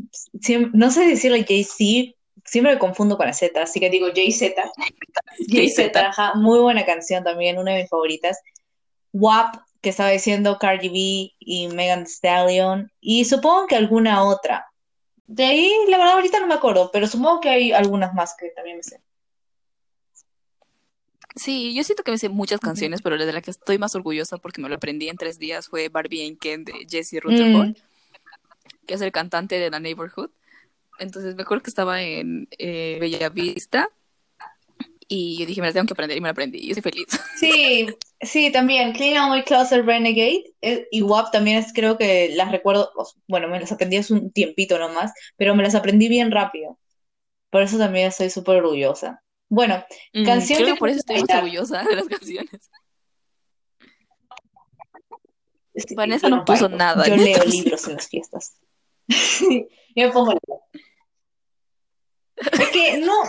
no 0.72 0.90
sé 0.90 1.06
decirle 1.06 1.46
Jay-Z, 1.48 2.17
siempre 2.48 2.74
me 2.74 2.78
confundo 2.78 3.16
con 3.16 3.26
la 3.26 3.32
Z, 3.32 3.60
así 3.60 3.80
que 3.80 3.90
digo 3.90 4.08
Jay-Z. 4.14 4.54
Jay-Z, 5.48 6.08
ajá, 6.08 6.34
muy 6.34 6.58
buena 6.58 6.84
canción 6.84 7.24
también, 7.24 7.58
una 7.58 7.72
de 7.72 7.82
mis 7.82 7.90
favoritas. 7.90 8.38
WAP, 9.12 9.56
que 9.80 9.90
estaba 9.90 10.10
diciendo 10.10 10.58
Cardi 10.58 10.88
B 10.88 11.34
y 11.38 11.68
Megan 11.68 12.04
Thee 12.04 12.10
Stallion, 12.10 12.92
y 13.00 13.24
supongo 13.24 13.66
que 13.66 13.76
alguna 13.76 14.24
otra. 14.24 14.66
De 15.26 15.44
ahí, 15.44 15.70
la 15.88 15.98
verdad, 15.98 16.14
ahorita 16.14 16.40
no 16.40 16.46
me 16.46 16.54
acuerdo, 16.54 16.90
pero 16.92 17.06
supongo 17.06 17.40
que 17.40 17.50
hay 17.50 17.72
algunas 17.72 18.14
más 18.14 18.34
que 18.38 18.50
también 18.50 18.78
me 18.78 18.82
sé. 18.82 19.00
Sí, 21.36 21.74
yo 21.74 21.84
siento 21.84 22.02
que 22.02 22.10
me 22.10 22.18
sé 22.18 22.28
muchas 22.28 22.60
canciones, 22.60 23.00
pero 23.02 23.16
la 23.16 23.24
de 23.24 23.32
la 23.32 23.40
que 23.40 23.50
estoy 23.50 23.78
más 23.78 23.94
orgullosa 23.94 24.38
porque 24.38 24.60
me 24.60 24.68
lo 24.68 24.74
aprendí 24.74 25.08
en 25.08 25.16
tres 25.16 25.38
días 25.38 25.68
fue 25.68 25.88
Barbie 25.88 26.26
and 26.26 26.38
Ken 26.38 26.64
de 26.64 26.72
Jesse 26.88 27.20
Rutherford, 27.20 27.68
Mm, 27.68 27.74
que 28.86 28.94
es 28.94 29.00
el 29.00 29.12
cantante 29.12 29.58
de 29.58 29.70
The 29.70 29.78
Neighborhood. 29.78 30.30
Entonces 30.98 31.34
me 31.34 31.42
acuerdo 31.42 31.62
que 31.62 31.70
estaba 31.70 32.02
en 32.02 32.48
eh, 32.58 32.98
Bella 33.00 33.28
Vista 33.28 33.88
y 35.08 35.38
yo 35.38 35.46
dije, 35.46 35.60
me 35.60 35.68
la 35.68 35.72
tengo 35.72 35.86
que 35.86 35.94
aprender 35.94 36.16
y 36.16 36.20
me 36.20 36.26
la 36.28 36.32
aprendí. 36.32 36.58
Y 36.58 36.68
yo 36.68 36.74
soy 36.74 36.82
feliz. 36.82 37.06
sí, 37.40 37.88
sí, 38.20 38.52
también. 38.52 38.92
Clean 38.92 39.30
My 39.30 39.42
Closet 39.42 39.84
Renegade 39.84 40.44
eh, 40.60 40.86
y 40.90 41.02
WAP 41.02 41.32
también 41.32 41.58
es, 41.58 41.72
creo 41.72 41.96
que 41.96 42.30
las 42.34 42.52
recuerdo, 42.52 42.92
bueno, 43.26 43.48
me 43.48 43.58
las 43.58 43.72
aprendí 43.72 43.96
hace 43.96 44.12
un 44.12 44.30
tiempito 44.32 44.78
nomás, 44.78 45.12
pero 45.36 45.54
me 45.54 45.62
las 45.62 45.74
aprendí 45.74 46.08
bien 46.08 46.30
rápido. 46.30 46.78
Por 47.50 47.62
eso 47.62 47.78
también 47.78 48.08
estoy 48.08 48.28
súper 48.28 48.56
orgullosa. 48.56 49.22
Bueno, 49.48 49.82
Mm, 50.12 50.24
canción 50.26 50.58
creo 50.58 50.74
que 50.74 50.78
por 50.78 50.90
eso 50.90 50.98
estoy 50.98 51.16
bailar. 51.20 51.38
orgullosa 51.38 51.82
de 51.82 51.96
las 51.96 52.06
canciones. 52.06 52.70
Sí, 55.74 55.94
Vanessa 55.94 56.28
no 56.28 56.44
puso 56.44 56.68
nada 56.68 57.06
yo 57.06 57.16
leo 57.16 57.44
libros 57.44 57.86
en 57.86 57.94
las 57.94 58.08
fiestas. 58.08 58.58
Yo 59.96 60.06
me 60.06 60.12
pongo. 60.12 60.34
Es 62.52 62.68
que 62.70 62.98
no, 62.98 63.22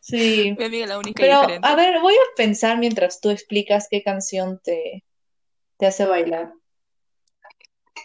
sí. 0.00 0.54
Mi 0.58 0.64
amiga 0.64 0.86
la 0.86 0.98
única 0.98 1.22
Pero, 1.22 1.40
a 1.62 1.74
ver, 1.74 2.00
voy 2.00 2.14
a 2.14 2.36
pensar 2.36 2.78
mientras 2.78 3.20
tú 3.20 3.30
explicas 3.30 3.88
qué 3.90 4.02
canción 4.02 4.60
te, 4.62 5.04
te 5.76 5.86
hace 5.86 6.06
bailar. 6.06 6.52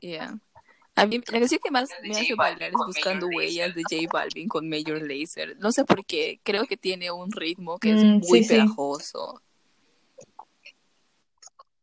Yeah. 0.01 0.37
A 0.95 1.05
mí, 1.07 1.17
la 1.17 1.39
canción 1.39 1.59
que 1.63 1.71
más 1.71 1.89
me 2.03 2.11
hace 2.11 2.35
bailar 2.35 2.69
es 2.69 2.75
Buscando 2.85 3.27
Huellas 3.27 3.73
de 3.73 3.81
J 3.83 4.07
Balvin 4.11 4.47
con 4.47 4.69
Major 4.69 5.01
Lazer. 5.01 5.57
No 5.57 5.71
sé 5.71 5.85
por 5.85 6.05
qué, 6.05 6.39
creo 6.43 6.65
que 6.65 6.77
tiene 6.77 7.11
un 7.11 7.31
ritmo 7.31 7.79
que 7.79 7.93
es 7.93 8.03
Mm, 8.03 8.19
muy 8.19 8.43
sí, 8.43 8.55
sí. 8.55 8.65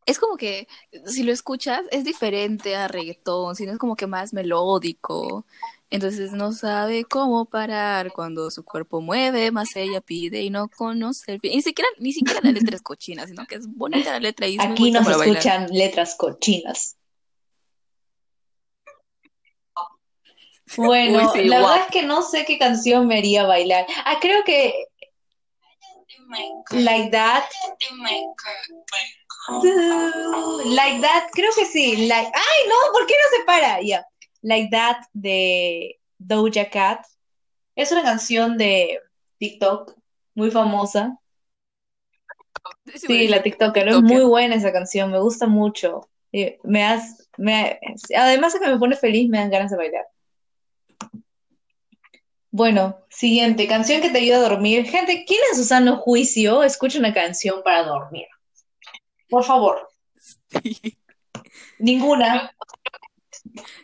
Es 0.05 0.19
como 0.19 0.35
que 0.35 0.67
si 1.05 1.23
lo 1.23 1.31
escuchas 1.31 1.81
es 1.91 2.03
diferente 2.03 2.75
a 2.75 2.87
reggaetón, 2.87 3.55
sino 3.55 3.71
es 3.73 3.77
como 3.77 3.95
que 3.95 4.07
más 4.07 4.33
melódico. 4.33 5.45
Entonces 5.91 6.31
no 6.31 6.53
sabe 6.53 7.03
cómo 7.03 7.45
parar 7.45 8.11
cuando 8.13 8.49
su 8.49 8.63
cuerpo 8.63 9.01
mueve, 9.01 9.51
más 9.51 9.75
ella 9.75 9.99
pide 10.01 10.41
y 10.41 10.49
no 10.49 10.69
conoce 10.69 11.33
el 11.33 11.39
fin. 11.39 11.51
Ni 11.53 11.61
siquiera, 11.61 11.89
ni 11.99 12.13
siquiera 12.13 12.39
la 12.41 12.51
letra 12.51 12.75
es 12.77 12.81
cochina, 12.81 13.27
sino 13.27 13.45
que 13.45 13.55
es 13.55 13.67
bonita 13.67 14.11
la 14.11 14.19
letra 14.19 14.47
y 14.47 14.55
es 14.55 14.61
Aquí 14.61 14.69
bonita 14.69 14.99
nos 14.99 15.05
para 15.05 15.17
bailar. 15.17 15.37
escuchan 15.37 15.67
letras 15.71 16.15
cochinas. 16.15 16.97
Bueno, 20.77 21.19
Uy, 21.19 21.25
sí, 21.33 21.47
la 21.49 21.59
verdad 21.59 21.81
es 21.85 21.91
que 21.91 22.03
no 22.03 22.21
sé 22.21 22.45
qué 22.45 22.57
canción 22.57 23.05
me 23.05 23.17
haría 23.17 23.45
bailar. 23.45 23.85
Ah, 24.05 24.17
creo 24.21 24.43
que 24.45 24.73
Like 26.71 27.11
That. 27.11 27.43
Like 29.47 31.01
That, 31.01 31.29
creo 31.33 31.51
que 31.55 31.65
sí. 31.65 32.07
Like, 32.07 32.31
ay, 32.33 32.69
no, 32.69 32.93
¿por 32.93 33.05
qué 33.07 33.13
no 33.13 33.37
se 33.37 33.45
para? 33.45 33.81
Ya. 33.81 34.05
Like 34.41 34.69
That 34.71 34.97
de 35.13 35.99
Doja 36.17 36.69
Cat. 36.69 37.05
Es 37.75 37.91
una 37.91 38.03
canción 38.03 38.57
de 38.57 38.99
TikTok 39.37 39.95
muy 40.35 40.51
famosa. 40.51 41.17
Sí, 42.95 43.27
la 43.27 43.41
TikToker. 43.41 43.87
Es 43.87 44.01
muy 44.01 44.23
buena 44.23 44.55
esa 44.55 44.71
canción, 44.71 45.11
me 45.11 45.19
gusta 45.19 45.47
mucho. 45.47 46.09
Me 46.63 46.83
has, 46.83 47.29
me, 47.37 47.79
además 48.15 48.53
de 48.53 48.59
que 48.59 48.67
me 48.67 48.77
pone 48.77 48.95
feliz, 48.95 49.29
me 49.29 49.39
dan 49.39 49.49
ganas 49.49 49.71
de 49.71 49.77
bailar. 49.77 50.05
Bueno, 52.51 52.97
siguiente, 53.09 53.67
canción 53.67 54.01
que 54.01 54.09
te 54.09 54.19
ayuda 54.19 54.37
a 54.37 54.49
dormir. 54.49 54.85
Gente, 54.85 55.23
¿quién 55.25 55.39
en 55.49 55.57
su 55.57 55.63
sano 55.63 55.97
juicio 55.97 56.63
escucha 56.63 56.99
una 56.99 57.13
canción 57.13 57.63
para 57.63 57.83
dormir? 57.83 58.27
Por 59.31 59.43
favor, 59.45 59.89
Sí. 60.61 60.97
ninguna. 61.79 62.53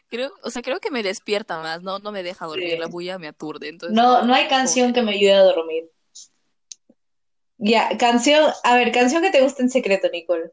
Creo, 0.09 0.31
o 0.43 0.51
sea, 0.51 0.61
creo 0.61 0.79
que 0.81 0.91
me 0.91 1.01
despierta 1.03 1.57
más, 1.59 1.81
no, 1.81 1.99
no 1.99 2.11
me 2.11 2.21
deja 2.21 2.45
dormir, 2.45 2.71
Sí. 2.73 2.77
la 2.77 2.87
bulla 2.87 3.17
me 3.17 3.27
aturde. 3.29 3.69
Entonces, 3.69 3.95
No, 3.95 4.21
no 4.23 4.33
hay 4.35 4.47
canción 4.49 4.93
que 4.93 5.01
me 5.01 5.13
ayude 5.13 5.33
a 5.33 5.41
dormir. 5.43 5.89
Ya, 7.57 7.97
canción, 7.97 8.51
a 8.63 8.75
ver, 8.75 8.91
canción 8.91 9.23
que 9.23 9.31
te 9.31 9.41
gusta 9.41 9.63
en 9.63 9.69
secreto, 9.69 10.09
Nicole. 10.11 10.51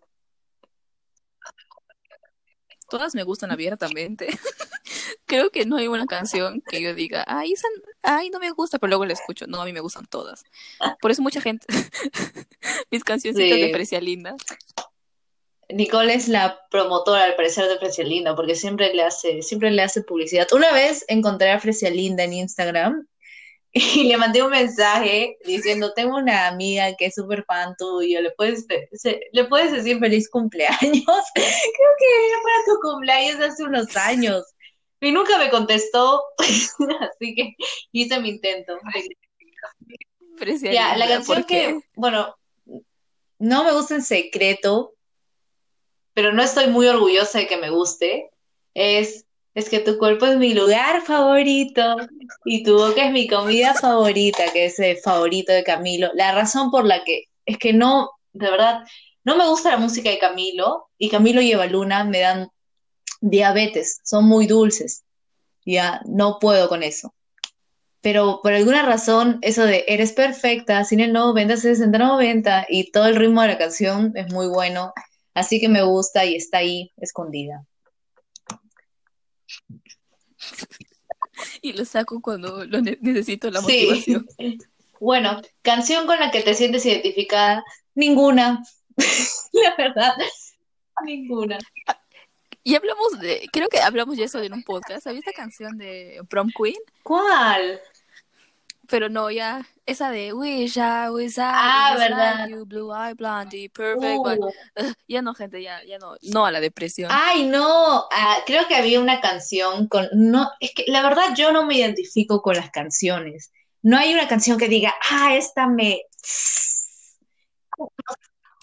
Todas 2.89 3.15
me 3.15 3.25
gustan 3.25 3.51
abiertamente. 3.51 4.29
Creo 5.27 5.51
que 5.51 5.67
no 5.67 5.77
hay 5.77 5.89
una 5.89 6.07
canción 6.07 6.63
que 6.69 6.81
yo 6.81 6.95
diga, 6.95 7.25
ay, 7.27 7.53
esa, 7.53 7.67
ay, 8.03 8.31
no 8.31 8.39
me 8.39 8.51
gusta, 8.53 8.79
pero 8.79 8.89
luego 8.91 9.05
la 9.07 9.15
escucho. 9.15 9.47
No, 9.49 9.61
a 9.61 9.65
mí 9.65 9.73
me 9.73 9.81
gustan 9.81 10.07
todas. 10.07 10.45
Por 11.01 11.11
eso 11.11 11.21
mucha 11.21 11.41
gente, 11.41 11.67
mis 12.91 13.03
cancioncitas 13.03 13.57
Sí. 13.57 13.61
de 13.63 13.69
Precia 13.71 14.01
Linda. 14.01 14.37
Nicole 15.69 16.15
es 16.15 16.29
la 16.29 16.61
promotora, 16.71 17.25
al 17.25 17.37
parecer, 17.37 17.69
de 17.69 17.79
Fresia 17.79 18.05
Linda, 18.05 18.35
porque 18.35 18.55
siempre 18.55 18.93
le 18.95 19.03
hace, 19.03 19.43
siempre 19.43 19.71
le 19.71 19.83
hace 19.83 20.03
publicidad. 20.03 20.47
Una 20.53 20.73
vez 20.73 21.05
encontré 21.09 21.51
a 21.51 21.61
Fresia 21.61 21.91
Linda 21.91 22.25
en 22.25 22.33
Instagram 22.33 23.07
y 23.73 24.05
le 24.05 24.17
mandé 24.17 24.43
un 24.43 24.51
mensaje 24.51 25.37
diciendo, 25.45 25.93
tengo 25.95 26.17
una 26.17 26.49
amiga 26.49 26.95
que 26.97 27.07
es 27.07 27.15
súper 27.15 27.45
fan 27.45 27.75
tuyo, 27.77 28.21
¿le 28.21 28.31
puedes, 28.33 28.67
¿le 29.33 29.45
puedes 29.45 29.73
decir 29.73 29.99
feliz 29.99 30.29
cumpleaños? 30.31 30.81
Creo 31.35 31.93
que 31.99 32.29
era 32.29 32.39
para 32.43 32.65
tu 32.67 32.81
cumpleaños 32.83 33.41
hace 33.41 33.65
unos 33.65 33.97
años. 33.97 34.45
Y 35.01 35.13
nunca 35.13 35.39
me 35.39 35.51
contestó, 35.51 36.23
así 36.39 37.35
que 37.35 37.57
hice 37.93 38.21
mi 38.21 38.31
intento. 38.31 38.79
Ya, 40.63 40.97
la 40.97 41.07
canción 41.07 41.45
que, 41.45 41.79
bueno, 41.95 42.35
no 43.39 43.65
me 43.65 43.73
gusta 43.73 43.97
en 43.97 44.03
secreto, 44.03 44.94
pero 46.15 46.33
no 46.33 46.43
estoy 46.43 46.69
muy 46.69 46.87
orgullosa 46.87 47.41
de 47.41 47.47
que 47.47 47.57
me 47.57 47.71
guste, 47.71 48.31
es, 48.73 49.27
es 49.55 49.69
que 49.69 49.81
tu 49.81 49.99
cuerpo 49.99 50.27
es 50.27 50.39
mi 50.39 50.55
lugar 50.55 51.03
favorito 51.03 51.97
y 52.45 52.63
tu 52.63 52.77
boca 52.77 53.07
es 53.07 53.13
mi 53.13 53.29
comida 53.29 53.75
favorita, 53.75 54.45
que 54.53 54.67
es 54.67 54.79
el 54.79 54.97
favorito 54.99 55.53
de 55.53 55.65
Camilo. 55.65 56.11
La 56.15 56.33
razón 56.33 56.71
por 56.71 56.85
la 56.85 57.05
que, 57.05 57.25
es 57.45 57.59
que 57.59 57.73
no, 57.73 58.11
de 58.33 58.51
verdad, 58.51 58.85
No 59.25 59.37
me 59.37 59.49
gusta 59.49 59.71
la 59.71 59.79
música 59.79 60.11
de 60.11 60.19
Camilo 60.19 60.91
y 60.99 61.09
Camilo 61.09 61.41
y 61.41 61.53
Eva 61.53 61.67
Luna 61.67 62.05
me 62.05 62.21
dan 62.21 62.49
diabetes, 63.21 64.01
son 64.05 64.27
muy 64.27 64.47
dulces. 64.47 65.05
Ya 65.65 66.03
no 66.07 66.39
puedo 66.39 66.69
con 66.69 66.83
eso. 66.83 67.15
Pero 68.03 68.41
por 68.43 68.53
alguna 68.53 68.83
razón, 68.83 69.39
eso 69.41 69.65
de 69.65 69.85
eres 69.89 70.13
perfecta, 70.13 70.85
sin 70.85 71.01
el 71.01 71.13
90, 71.15 71.57
60, 71.57 71.99
90 71.99 72.67
y 72.69 72.91
todo 72.93 73.07
el 73.07 73.17
ritmo 73.17 73.41
de 73.41 73.49
la 73.49 73.59
canción 73.59 74.13
es 74.15 74.31
muy 74.31 74.47
bueno. 74.47 74.93
Así 75.35 75.61
que 75.61 75.69
me 75.69 75.83
gusta 75.83 76.25
y 76.25 76.37
está 76.37 76.59
ahí 76.59 76.93
escondida. 76.97 77.67
Y 81.61 81.73
lo 81.73 81.85
saco 81.85 82.21
cuando 82.21 82.65
lo 82.65 82.81
ne- 82.81 82.99
necesito 83.01 83.51
la 83.51 83.61
motivación. 83.61 84.27
Sí. 84.39 84.59
Bueno, 85.01 85.43
canción 85.61 86.07
con 86.07 86.19
la 86.19 86.31
que 86.31 86.41
te 86.41 86.55
sientes 86.55 86.87
identificada, 86.87 87.63
ninguna. 87.95 88.63
La 89.53 89.75
verdad, 89.77 90.15
ninguna. 91.05 91.59
Y 92.63 92.75
hablamos 92.75 93.19
de, 93.19 93.47
creo 93.53 93.69
que 93.69 93.81
hablamos 93.81 94.17
ya 94.17 94.25
eso 94.25 94.41
en 94.41 94.55
un 94.55 94.63
podcast. 94.63 95.05
¿Sabía 95.05 95.19
esta 95.19 95.33
canción 95.33 95.77
de 95.77 96.23
Prom 96.31 96.49
Queen? 96.57 96.79
¿Cuál? 97.03 97.83
Pero 98.89 99.09
no, 99.09 99.31
ya, 99.31 99.67
esa 99.87 100.11
de 100.11 100.33
Wish 100.33 100.77
I 100.77 101.09
was 101.11 101.39
I, 101.39 101.43
Ah, 101.43 101.95
¿verdad? 101.99 102.49
you, 102.49 102.67
blue 102.67 102.93
eye 102.93 103.15
blondie, 103.15 103.69
perfect. 103.71 104.19
Uh, 104.25 104.51
ya 105.09 105.23
no, 105.23 105.35
gente, 105.35 105.63
ya, 105.63 105.83
ya 105.85 105.99
no, 105.99 106.17
no 106.23 106.47
a 106.47 106.51
la 106.51 106.61
depresión. 106.61 107.11
Ay, 107.13 107.45
no, 107.47 108.07
ah, 108.13 108.39
creo 108.47 108.67
que 108.69 108.75
había 108.77 109.01
una 109.01 109.21
canción 109.21 109.89
con, 109.89 110.09
no, 110.13 110.51
es 110.61 110.73
que 110.75 110.85
la 110.89 111.03
verdad 111.03 111.35
yo 111.37 111.53
no 111.53 111.65
me 111.67 111.77
identifico 111.77 112.43
con 112.43 112.57
las 112.57 112.71
canciones. 112.71 113.53
No 113.83 113.99
hay 113.99 114.15
una 114.15 114.29
canción 114.29 114.59
que 114.59 114.69
diga, 114.69 114.95
ah, 115.11 115.35
esta 115.37 115.67
me, 115.67 116.01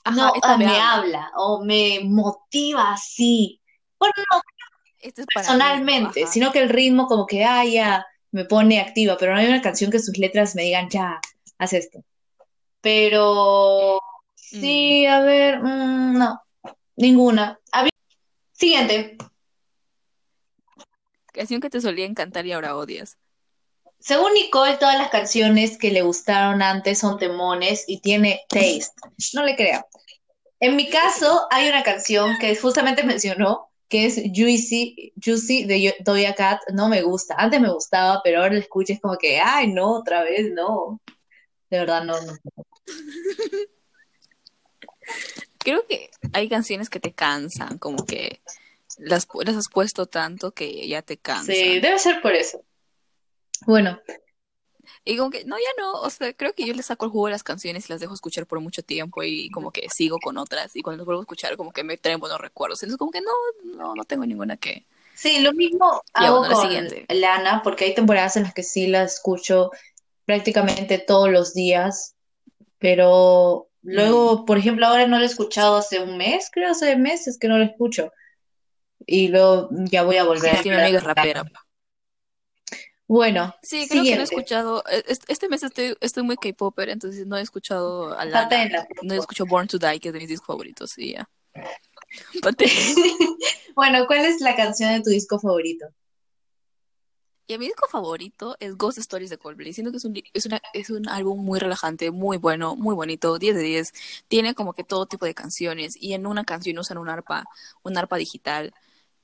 Ajá, 0.04 0.16
no, 0.16 0.34
esta 0.36 0.58
me 0.58 0.66
me 0.66 0.80
habla. 0.80 0.92
habla 0.94 1.32
o 1.38 1.64
me 1.64 2.00
motiva 2.04 2.94
así. 2.94 3.62
Bueno, 4.00 4.14
no 4.32 4.42
Este 5.00 5.22
es 5.22 5.28
para 5.34 5.56
mí, 5.58 5.60
personalmente, 5.60 6.28
sino 6.28 6.52
que 6.52 6.60
el 6.60 6.70
ritmo 6.70 7.08
como 7.08 7.26
que, 7.28 7.44
ah, 7.46 7.64
ya, 7.66 8.06
me 8.32 8.46
pone 8.46 8.80
activa, 8.80 9.17
pero 9.17 9.34
no 9.34 9.39
hay 9.39 9.48
una 9.48 9.62
canción 9.62 9.91
que 9.91 10.00
sus 10.00 10.17
letras 10.17 10.56
me 10.56 10.63
digan, 10.63 10.89
ya, 10.89 11.20
haz 11.58 11.74
esto. 11.74 12.04
Pero 12.82 14.00
sí, 14.36 15.06
a 15.06 15.20
ver, 15.22 15.60
mm, 15.62 16.17
no, 16.17 16.41
ninguna. 16.96 17.60
A 17.72 17.84
ver, 17.84 17.91
siguiente. 18.52 19.17
Canción 21.34 21.62
que 21.62 21.70
te 21.70 21.82
solía 21.82 22.06
encantar 22.06 22.46
y 22.46 22.52
ahora 22.52 22.76
odias. 22.76 23.17
Según 24.00 24.34
Nicole, 24.34 24.78
todas 24.78 24.98
las 24.98 25.10
canciones 25.10 25.78
que 25.78 25.91
le 25.91 26.02
gustaron 26.02 26.62
antes 26.63 27.00
son 27.00 27.20
temones 27.20 27.84
y 27.88 28.02
tiene 28.02 28.41
taste. 28.50 28.96
No 29.34 29.44
le 29.44 29.56
creo. 29.56 29.86
En 30.60 30.76
mi 30.76 30.89
caso, 30.89 31.48
hay 31.52 31.70
una 31.70 31.84
canción 31.84 32.38
que 32.39 32.56
justamente 32.56 33.04
mencionó, 33.04 33.71
que 33.92 34.06
es 34.06 34.16
Juicy, 34.34 35.14
Juicy 35.24 35.66
de 35.66 35.94
Doja 36.00 36.34
Cat. 36.34 36.62
No 36.74 36.88
me 36.88 37.02
gusta. 37.02 37.36
Antes 37.38 37.60
me 37.60 37.72
gustaba, 37.72 38.22
pero 38.24 38.40
ahora 38.40 38.54
la 38.54 38.62
escucho 38.62 38.94
es 38.94 39.02
como 39.02 39.18
que, 39.18 39.42
ay, 39.42 39.68
no, 39.72 39.98
otra 39.98 40.24
vez, 40.24 40.50
no. 40.54 41.02
De 41.70 41.80
verdad, 41.80 42.06
no, 42.06 42.14
no. 42.22 42.34
Creo 45.58 45.86
que 45.86 46.10
hay 46.32 46.48
canciones 46.48 46.90
que 46.90 47.02
te 47.02 47.12
cansan, 47.14 47.78
como 47.78 48.06
que 48.06 48.42
las, 48.98 49.28
las 49.44 49.56
has 49.58 49.68
puesto 49.70 50.06
tanto 50.06 50.54
que 50.54 50.88
ya 50.88 51.02
te 51.02 51.18
cansan. 51.18 51.54
Sí, 51.54 51.80
debe 51.82 52.00
ser 52.00 52.22
por 52.22 52.34
eso. 52.34 52.64
Bueno, 53.68 54.00
Y 55.04 55.18
como 55.18 55.32
que, 55.32 55.46
no, 55.46 55.58
ya 55.58 55.82
no, 55.82 55.94
o 55.94 56.10
sea, 56.10 56.32
creo 56.34 56.54
que 56.54 56.66
yo 56.66 56.74
le 56.74 56.84
saco 56.84 57.06
el 57.06 57.12
jugo 57.12 57.28
a 57.28 57.32
las 57.32 57.44
canciones 57.44 57.90
y 57.90 57.94
las 57.94 58.00
dejo 58.00 58.14
escuchar 58.14 58.46
por 58.46 58.60
mucho 58.60 58.84
tiempo 58.84 59.24
y 59.24 59.50
como 59.50 59.72
que 59.72 59.88
sigo 59.90 60.20
con 60.20 60.38
otras 60.38 60.76
y 60.76 60.82
cuando 60.84 60.98
las 60.98 61.06
vuelvo 61.06 61.22
a 61.22 61.24
escuchar 61.24 61.58
como 61.58 61.72
que 61.72 61.84
me 61.84 61.98
traen 61.98 62.20
buenos 62.20 62.40
recuerdos. 62.40 62.84
Entonces 62.84 63.00
como 63.00 63.12
que 63.12 63.22
no, 63.22 63.32
no, 63.78 63.96
no 63.96 64.04
tengo 64.04 64.26
ninguna 64.26 64.58
que... 64.58 64.86
sí, 65.16 65.40
lo 65.40 65.54
mismo 65.54 66.04
Ya, 66.14 66.28
hago 66.28 66.40
bueno, 66.40 66.54
con 66.54 66.64
siguiente. 66.64 67.06
Lana, 67.10 67.62
porque 67.64 67.86
hay 67.86 67.96
temporadas 67.96 68.38
en 68.38 68.44
las 68.44 68.54
que 68.54 68.64
sí 68.64 68.86
la 68.86 69.04
escucho 69.04 69.72
prácticamente 70.26 71.00
todos 71.00 71.30
los 71.30 71.54
días, 71.56 72.16
pero 72.78 73.68
luego, 73.82 74.46
por 74.46 74.60
ejemplo, 74.60 74.86
ahora 74.86 75.08
no 75.08 75.18
la 75.18 75.24
he 75.24 75.28
escuchado 75.28 75.78
hace 75.78 76.00
un 76.00 76.18
mes, 76.18 76.50
creo, 76.52 76.72
hace 76.72 76.96
meses 76.96 77.38
que 77.40 77.48
no 77.48 77.58
la 77.58 77.66
escucho, 77.66 78.12
y 79.06 79.30
luego 79.30 79.70
ya 79.72 80.04
voy 80.04 80.18
a 80.18 80.24
volver 80.24 80.52
a 80.52 80.54
Es 80.54 80.62
que 80.62 80.70
mi 80.70 80.76
amiga 80.76 81.00
es 81.00 81.04
rapera. 81.04 81.44
Bueno, 83.12 83.54
Sí, 83.62 83.89
creo 83.89 84.04
que 84.06 84.15
no 84.15 84.21
he 84.21 84.24
escuchado, 84.24 84.84
e- 84.89 85.04
es- 85.06 85.19
este 85.28 85.50
mes 85.50 85.62
estoy, 85.63 85.97
estoy 86.00 86.24
muy 86.24 86.38
K-Popper, 86.38 86.88
entonces 86.88 87.28
no 87.28 87.36
he 87.36 87.41
escuchado 87.41 88.17
a 88.17 88.24
por 88.24 89.04
no 89.06 89.13
he 89.13 89.17
escuchado 89.17 89.47
Born 89.50 89.67
to 89.67 89.78
Die, 89.78 90.00
que 90.00 90.08
es 90.08 90.13
de 90.13 90.19
mis 90.19 90.30
discos 90.30 90.47
favoritos, 90.47 90.97
y 90.97 91.15
ya. 91.15 91.30
Bueno, 93.76 94.08
¿cuál 94.08 94.24
es 94.24 94.39
la 94.39 94.56
canción 94.56 94.93
de 94.93 95.02
tu 95.02 95.10
disco 95.10 95.38
favorito? 95.39 95.88
Y 97.47 97.58
mi 97.58 97.65
disco 97.65 97.86
favorito 97.91 98.56
es 98.62 98.78
Ghost 98.78 98.97
Stories 99.00 99.30
de 99.30 99.38
Coldplay. 99.38 99.74
Siento 99.74 99.91
que 99.91 99.97
es 99.97 100.06
un, 100.06 100.13
es 100.34 100.45
una, 100.45 100.62
es 100.71 100.89
un 100.89 101.10
álbum 101.10 101.43
muy 101.43 101.60
relajante, 101.60 102.12
muy 102.12 102.38
bueno, 102.38 102.78
muy 102.78 102.95
bonito, 102.95 103.38
10 103.39 103.56
de 103.58 103.62
10. 103.62 103.93
Tiene 104.30 104.56
como 104.56 104.71
que 104.71 104.86
todo 104.86 105.06
tipo 105.06 105.26
de 105.26 105.34
canciones 105.34 105.97
y 106.00 106.13
en 106.13 106.28
una 106.28 106.45
canción 106.45 106.78
usan 106.80 106.97
un 106.97 107.10
arpa, 107.10 107.43
un 107.84 107.97
arpa 107.97 108.15
digital, 108.15 108.74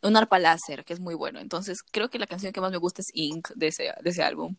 un 0.08 0.18
arpa 0.18 0.40
láser, 0.40 0.84
que 0.86 0.94
es 0.94 1.00
muy 1.00 1.16
bueno. 1.16 1.40
Entonces 1.40 1.80
creo 1.92 2.10
que 2.10 2.20
la 2.20 2.28
canción 2.28 2.54
que 2.54 2.62
más 2.62 2.72
me 2.72 2.78
gusta 2.78 3.02
es 3.02 3.10
Ink 3.14 3.50
de 3.56 3.68
ese, 3.68 3.94
de 4.02 4.10
ese 4.10 4.24
álbum. 4.24 4.56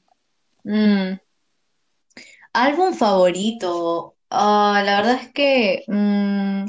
Mm, 0.64 1.14
álbum 2.52 2.94
favorito. 2.94 4.16
Ah, 4.30 4.82
la 4.84 4.98
verdad 4.98 5.20
es 5.22 5.32
que 5.32 5.84
mm, 5.88 6.66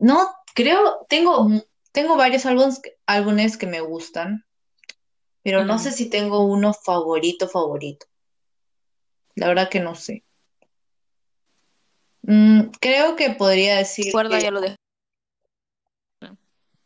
no 0.00 0.30
creo, 0.54 1.06
tengo, 1.08 1.48
tengo 1.92 2.16
varios 2.16 2.46
álbumes, 2.46 2.80
álbumes 3.06 3.56
que 3.56 3.66
me 3.66 3.80
gustan, 3.80 4.44
pero 5.42 5.64
no 5.64 5.76
Mm. 5.76 5.78
sé 5.78 5.92
si 5.92 6.10
tengo 6.10 6.44
uno 6.44 6.74
favorito, 6.74 7.48
favorito. 7.48 8.06
La 9.36 9.48
verdad 9.48 9.70
que 9.70 9.80
no 9.80 9.94
sé. 9.94 10.24
Mm, 12.22 12.70
creo 12.80 13.16
que 13.16 13.30
podría 13.30 13.76
decir 13.76 14.06
Recuerda, 14.06 14.36
que 14.38 14.44
ya 14.44 14.50
lo 14.50 14.60
dejé. 14.60 14.76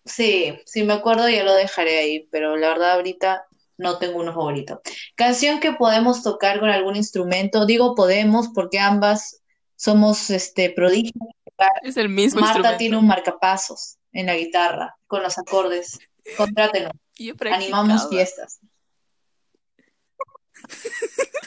Sí, 0.04 0.58
si 0.66 0.82
me 0.84 0.92
acuerdo 0.92 1.28
ya 1.28 1.44
lo 1.44 1.54
dejaré 1.54 1.98
ahí, 1.98 2.28
pero 2.30 2.56
la 2.56 2.68
verdad 2.68 2.92
ahorita 2.92 3.44
no 3.76 3.98
tengo 3.98 4.20
uno 4.20 4.32
favorito. 4.32 4.80
Canción 5.14 5.60
que 5.60 5.72
podemos 5.72 6.22
tocar 6.22 6.60
con 6.60 6.68
algún 6.68 6.96
instrumento. 6.96 7.66
Digo 7.66 7.94
podemos 7.94 8.48
porque 8.54 8.78
ambas 8.78 9.42
somos 9.76 10.30
este 10.30 10.70
prodigios. 10.70 11.14
Es 11.82 11.96
el 11.96 12.08
mismo 12.08 12.40
Marta 12.40 12.58
instrumento. 12.58 12.78
tiene 12.78 12.96
un 12.96 13.06
marcapasos 13.06 13.98
en 14.12 14.26
la 14.26 14.36
guitarra 14.36 14.96
con 15.06 15.22
los 15.22 15.38
acordes. 15.38 15.98
Contrátenos, 16.36 16.92
animamos 17.52 18.08
fiestas. 18.08 18.60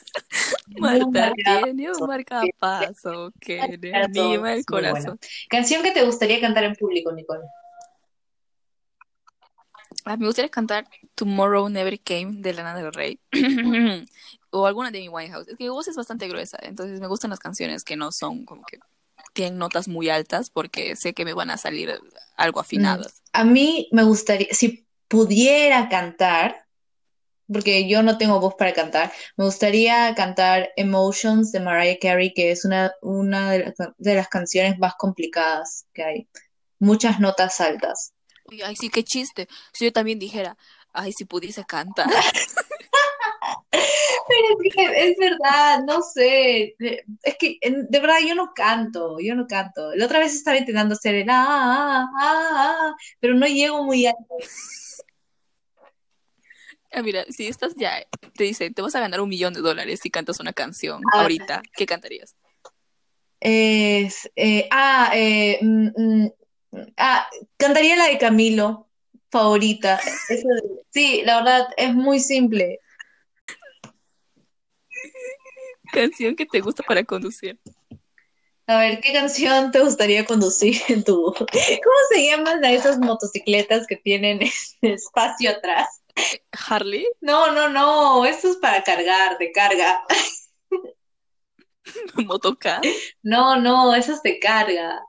Marta 0.77 1.33
tiene 1.33 1.91
un 1.91 2.07
marcapaso 2.07 3.31
que 3.39 3.59
anima 3.59 4.53
el 4.53 4.63
bueno. 4.67 4.91
corazón. 4.93 5.19
Canción 5.49 5.81
que 5.81 5.91
te 5.91 6.03
gustaría 6.03 6.39
cantar 6.39 6.65
en 6.65 6.75
público, 6.75 7.11
Nicole. 7.11 7.45
Me 10.15 10.25
gustaría 10.25 10.49
cantar 10.49 10.87
Tomorrow 11.15 11.69
Never 11.69 11.99
Came 11.99 12.37
de 12.41 12.53
Lana 12.53 12.75
del 12.75 12.93
Rey. 12.93 13.19
o 14.49 14.65
alguna 14.65 14.91
de 14.91 14.99
Amy 14.99 15.09
Winehouse. 15.09 15.47
Es 15.47 15.57
que 15.57 15.65
mi 15.65 15.69
voz 15.69 15.87
es 15.87 15.95
bastante 15.95 16.27
gruesa, 16.27 16.57
entonces 16.61 16.99
me 16.99 17.07
gustan 17.07 17.29
las 17.29 17.39
canciones 17.39 17.83
que 17.83 17.97
no 17.97 18.11
son 18.11 18.45
como 18.45 18.63
que 18.63 18.79
tienen 19.33 19.57
notas 19.57 19.87
muy 19.87 20.09
altas 20.09 20.49
porque 20.49 20.95
sé 20.95 21.13
que 21.13 21.25
me 21.25 21.33
van 21.33 21.49
a 21.49 21.57
salir 21.57 21.93
algo 22.37 22.59
afinadas. 22.59 23.21
A 23.33 23.43
mí 23.43 23.87
me 23.91 24.03
gustaría, 24.03 24.47
si 24.51 24.87
pudiera 25.07 25.89
cantar, 25.89 26.65
porque 27.51 27.87
yo 27.87 28.03
no 28.03 28.17
tengo 28.17 28.39
voz 28.39 28.55
para 28.55 28.73
cantar, 28.73 29.11
me 29.35 29.45
gustaría 29.45 30.13
cantar 30.15 30.69
Emotions 30.75 31.51
de 31.51 31.59
Mariah 31.59 31.97
Carey, 32.01 32.33
que 32.33 32.51
es 32.51 32.65
una, 32.65 32.91
una 33.01 33.51
de 33.51 34.15
las 34.15 34.27
canciones 34.27 34.77
más 34.79 34.95
complicadas 34.97 35.85
que 35.93 36.03
hay. 36.03 36.27
Muchas 36.79 37.19
notas 37.19 37.59
altas. 37.59 38.13
Uy, 38.49 38.61
ay, 38.61 38.75
sí, 38.75 38.89
qué 38.89 39.03
chiste. 39.03 39.47
Si 39.73 39.85
yo 39.85 39.91
también 39.91 40.19
dijera, 40.19 40.57
ay, 40.93 41.11
si 41.11 41.25
pudiese 41.25 41.65
cantar. 41.65 42.07
Pero 43.71 44.47
es 44.63 44.75
que 44.75 45.09
es 45.09 45.17
verdad, 45.17 45.83
no 45.85 46.01
sé. 46.01 46.75
Es 46.79 47.37
que 47.39 47.57
de 47.61 47.99
verdad 47.99 48.17
yo 48.25 48.35
no 48.35 48.51
canto, 48.53 49.17
yo 49.19 49.35
no 49.35 49.47
canto. 49.47 49.95
La 49.95 50.05
otra 50.05 50.19
vez 50.19 50.33
estaba 50.33 50.57
intentando 50.57 50.95
hacer 50.95 51.15
el 51.15 51.29
ah, 51.29 51.45
ah, 51.47 52.09
ah, 52.19 52.51
ah, 52.55 52.95
pero 53.19 53.35
no 53.35 53.47
llego 53.47 53.83
muy 53.83 54.05
alto. 54.05 54.35
Ah, 56.91 57.01
mira, 57.01 57.25
si 57.29 57.47
estás 57.47 57.73
ya, 57.75 58.05
te 58.35 58.43
dicen, 58.43 58.73
te 58.73 58.81
vas 58.81 58.95
a 58.95 58.99
ganar 58.99 59.21
un 59.21 59.29
millón 59.29 59.53
de 59.53 59.61
dólares 59.61 59.99
si 60.01 60.09
cantas 60.09 60.39
una 60.39 60.53
canción 60.53 61.01
Ah. 61.13 61.21
ahorita, 61.21 61.61
¿qué 61.75 61.85
cantarías? 61.85 62.35
Es, 63.39 64.29
eh, 64.35 64.67
ah, 64.71 65.11
eh, 65.13 65.59
mm, 65.61 65.89
mm, 65.95 66.31
ah, 66.97 67.27
cantaría 67.57 67.95
la 67.95 68.07
de 68.07 68.17
Camilo, 68.17 68.87
favorita. 69.29 69.99
Eso 70.29 70.47
de- 70.47 70.83
sí, 70.89 71.21
la 71.25 71.37
verdad 71.37 71.67
es 71.77 71.93
muy 71.93 72.19
simple. 72.19 72.79
Canción 75.91 76.35
que 76.35 76.45
te 76.45 76.59
gusta 76.59 76.83
para 76.83 77.03
conducir. 77.03 77.59
A 78.69 78.79
ver, 78.79 78.99
¿qué 78.99 79.13
canción 79.13 79.71
te 79.71 79.79
gustaría 79.79 80.25
conducir 80.25 80.81
en 80.89 81.03
tu... 81.03 81.33
¿Cómo 81.33 81.97
se 82.13 82.25
llaman 82.25 82.65
a 82.65 82.71
esas 82.73 82.99
motocicletas 82.99 83.87
que 83.87 83.95
tienen 83.95 84.41
espacio 84.81 85.51
atrás? 85.51 85.87
Harley. 86.51 87.07
No, 87.21 87.51
no, 87.53 87.69
no, 87.69 88.25
esto 88.25 88.49
es 88.49 88.57
para 88.57 88.83
cargar, 88.83 89.37
de 89.37 89.51
carga. 89.53 90.03
Motocar. 92.15 92.81
No, 93.23 93.55
no, 93.61 93.95
eso 93.95 94.13
es 94.13 94.21
de 94.23 94.39
carga. 94.39 95.01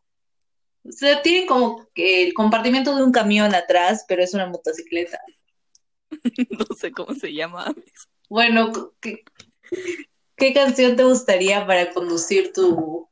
O 0.89 0.93
sea, 0.93 1.21
tienen 1.23 1.47
como 1.47 1.87
que 1.95 2.25
el 2.25 2.35
compartimiento 2.35 2.97
de 2.97 3.03
un 3.03 3.13
camión 3.13 3.55
atrás, 3.55 4.05
pero 4.09 4.23
es 4.23 4.35
una 4.35 4.47
motocicleta. 4.47 5.21
No 6.59 6.75
sé 6.77 6.91
cómo 6.91 7.15
se 7.15 7.33
llama. 7.35 7.73
Bueno, 8.31 8.73
¿qué, 9.01 9.25
qué 10.37 10.55
canción 10.55 10.97
te 10.97 11.05
gustaría 11.05 11.67
para 11.67 11.93
conducir 11.93 12.53
tu, 12.53 13.09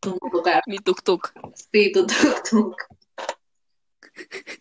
tu 0.00 0.18
motocar? 0.20 0.62
Mi 0.66 0.78
tuk-tuk. 0.78 1.32
Sí, 1.72 1.90
tu 1.90 2.06
tuk-tuk. 2.06 2.76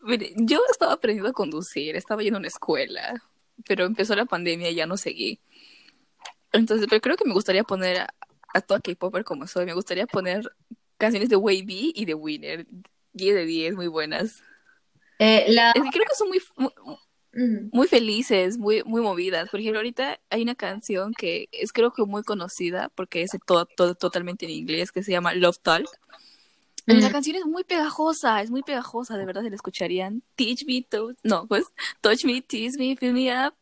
Mire, 0.00 0.32
yo 0.36 0.60
estaba 0.70 0.92
aprendiendo 0.92 1.30
a 1.30 1.32
conducir, 1.32 1.96
estaba 1.96 2.22
yendo 2.22 2.36
a 2.36 2.40
una 2.40 2.48
escuela, 2.48 3.22
pero 3.66 3.86
empezó 3.86 4.14
la 4.14 4.26
pandemia 4.26 4.70
y 4.70 4.74
ya 4.74 4.86
no 4.86 4.96
seguí. 4.96 5.40
Entonces, 6.52 6.86
pero 6.88 7.00
creo 7.00 7.16
que 7.16 7.24
me 7.24 7.34
gustaría 7.34 7.64
poner 7.64 8.02
a, 8.02 8.14
a 8.54 8.60
toda 8.60 8.80
K-Popper 8.80 9.24
como 9.24 9.46
soy, 9.46 9.66
me 9.66 9.74
gustaría 9.74 10.06
poner 10.06 10.50
canciones 10.98 11.28
de 11.28 11.36
Wavy 11.36 11.92
y 11.94 12.04
de 12.04 12.14
Winner. 12.14 12.66
10 13.12 13.34
de 13.34 13.46
10, 13.46 13.74
muy 13.74 13.88
buenas. 13.88 14.42
Eh, 15.18 15.46
la... 15.48 15.72
Creo 15.72 16.04
que 16.06 16.14
son 16.16 16.28
muy, 16.28 16.40
muy, 16.56 16.70
Mm. 17.38 17.68
muy 17.70 17.86
felices, 17.86 18.56
muy, 18.56 18.82
muy 18.84 19.02
movidas. 19.02 19.50
Por 19.50 19.60
ejemplo, 19.60 19.78
ahorita 19.80 20.18
hay 20.30 20.40
una 20.40 20.54
canción 20.54 21.12
que 21.12 21.48
es 21.52 21.70
creo 21.70 21.92
que 21.92 22.02
muy 22.06 22.22
conocida 22.22 22.88
porque 22.94 23.20
es 23.20 23.30
todo, 23.44 23.66
todo 23.66 23.94
totalmente 23.94 24.46
en 24.46 24.52
inglés 24.52 24.90
que 24.90 25.02
se 25.02 25.12
llama 25.12 25.34
Love 25.34 25.58
Talk. 25.60 25.86
Y 26.86 26.94
la 26.94 27.10
Mm. 27.10 27.12
canción 27.12 27.36
es 27.36 27.44
muy 27.44 27.62
pegajosa, 27.64 28.40
es 28.40 28.50
muy 28.50 28.62
pegajosa, 28.62 29.18
de 29.18 29.26
verdad 29.26 29.42
se 29.42 29.50
la 29.50 29.56
escucharían. 29.56 30.22
Teach 30.34 30.64
me, 30.66 30.80
to 30.88 31.12
no, 31.24 31.46
pues, 31.46 31.66
touch 32.00 32.24
me, 32.24 32.40
tease 32.40 32.78
me, 32.78 32.96
fill 32.96 33.12
me 33.12 33.30
up, 33.30 33.52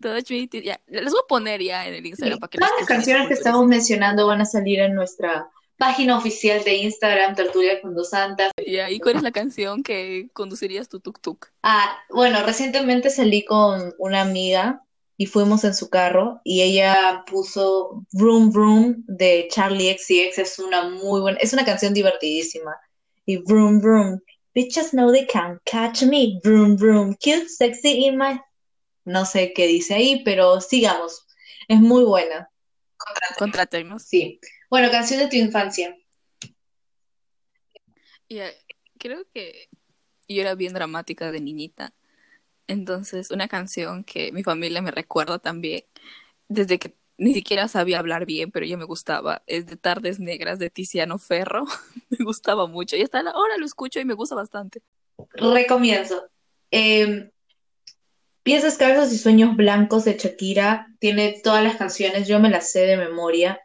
touch 0.00 0.30
me, 0.30 0.48
tease- 0.48 0.64
ya, 0.64 0.80
les 0.86 1.10
voy 1.12 1.20
a 1.22 1.28
poner 1.28 1.60
ya 1.60 1.86
en 1.86 1.94
el 1.94 2.06
Instagram 2.06 2.38
para 2.38 2.48
que 2.48 2.56
Todas 2.56 2.72
las 2.78 2.86
canciones 2.88 3.28
que 3.28 3.34
estamos 3.34 3.66
mencionando 3.66 4.26
van 4.26 4.40
a 4.40 4.46
salir 4.46 4.78
en 4.80 4.94
nuestra 4.94 5.50
página 5.78 6.18
oficial 6.18 6.62
de 6.64 6.74
Instagram, 6.74 7.34
Tertulia 7.36 7.80
con 7.80 7.94
dos 7.94 8.10
Santas. 8.10 8.52
¿y 8.58 8.98
cuál 8.98 9.16
es 9.16 9.22
la 9.22 9.30
canción 9.30 9.82
que 9.82 10.28
conducirías 10.34 10.88
tu 10.88 11.00
tuk 11.00 11.20
tuk? 11.20 11.46
Ah, 11.62 11.98
bueno, 12.10 12.42
recientemente 12.44 13.08
salí 13.08 13.44
con 13.44 13.94
una 13.98 14.20
amiga 14.20 14.82
y 15.16 15.26
fuimos 15.26 15.64
en 15.64 15.74
su 15.74 15.88
carro 15.88 16.40
y 16.44 16.62
ella 16.62 17.24
puso 17.26 18.04
Vroom 18.12 18.50
Vroom 18.50 19.04
de 19.06 19.48
Charlie 19.50 19.96
XCX, 19.96 20.38
es 20.38 20.58
una 20.58 20.88
muy 20.88 21.20
buena, 21.20 21.38
es 21.40 21.52
una 21.52 21.64
canción 21.64 21.94
divertidísima. 21.94 22.76
Y 23.24 23.38
Vroom 23.38 23.80
Vroom, 23.80 24.20
bitches 24.54 24.90
know 24.90 25.12
they 25.12 25.26
can't 25.26 25.60
catch 25.64 26.02
me, 26.02 26.40
Vroom 26.42 26.76
Vroom, 26.76 27.14
cute, 27.14 27.48
sexy 27.48 28.04
in 28.06 28.18
my... 28.18 28.40
No 29.04 29.24
sé 29.24 29.52
qué 29.54 29.66
dice 29.66 29.94
ahí, 29.94 30.22
pero 30.22 30.60
sigamos, 30.60 31.26
es 31.68 31.80
muy 31.80 32.04
buena. 32.04 32.50
Contrátenos. 33.38 34.02
Sí. 34.02 34.38
Bueno, 34.70 34.90
canción 34.90 35.20
de 35.20 35.28
tu 35.28 35.36
infancia. 35.36 35.96
Ya, 38.28 38.50
creo 38.98 39.24
que 39.32 39.68
yo 40.28 40.42
era 40.42 40.54
bien 40.54 40.74
dramática 40.74 41.32
de 41.32 41.40
niñita. 41.40 41.94
Entonces, 42.66 43.30
una 43.30 43.48
canción 43.48 44.04
que 44.04 44.30
mi 44.32 44.42
familia 44.42 44.82
me 44.82 44.90
recuerda 44.90 45.38
también, 45.38 45.84
desde 46.48 46.78
que 46.78 46.94
ni 47.16 47.34
siquiera 47.34 47.66
sabía 47.66 47.98
hablar 47.98 48.26
bien, 48.26 48.50
pero 48.50 48.66
ya 48.66 48.76
me 48.76 48.84
gustaba, 48.84 49.42
es 49.46 49.66
de 49.66 49.76
Tardes 49.76 50.20
Negras 50.20 50.58
de 50.58 50.70
Tiziano 50.70 51.18
Ferro. 51.18 51.64
Me 52.10 52.24
gustaba 52.24 52.66
mucho. 52.66 52.96
Y 52.96 53.02
hasta 53.02 53.20
ahora 53.20 53.58
lo 53.58 53.66
escucho 53.66 54.00
y 54.00 54.04
me 54.04 54.14
gusta 54.14 54.34
bastante. 54.34 54.82
Recomienzo. 55.34 56.28
Eh, 56.70 57.30
Pies 58.42 58.62
Descalzos 58.62 59.12
y 59.12 59.18
Sueños 59.18 59.56
Blancos 59.56 60.06
de 60.06 60.16
Shakira 60.16 60.86
tiene 61.00 61.38
todas 61.44 61.62
las 61.62 61.76
canciones, 61.76 62.26
yo 62.26 62.40
me 62.40 62.48
las 62.48 62.72
sé 62.72 62.86
de 62.86 62.96
memoria. 62.96 63.60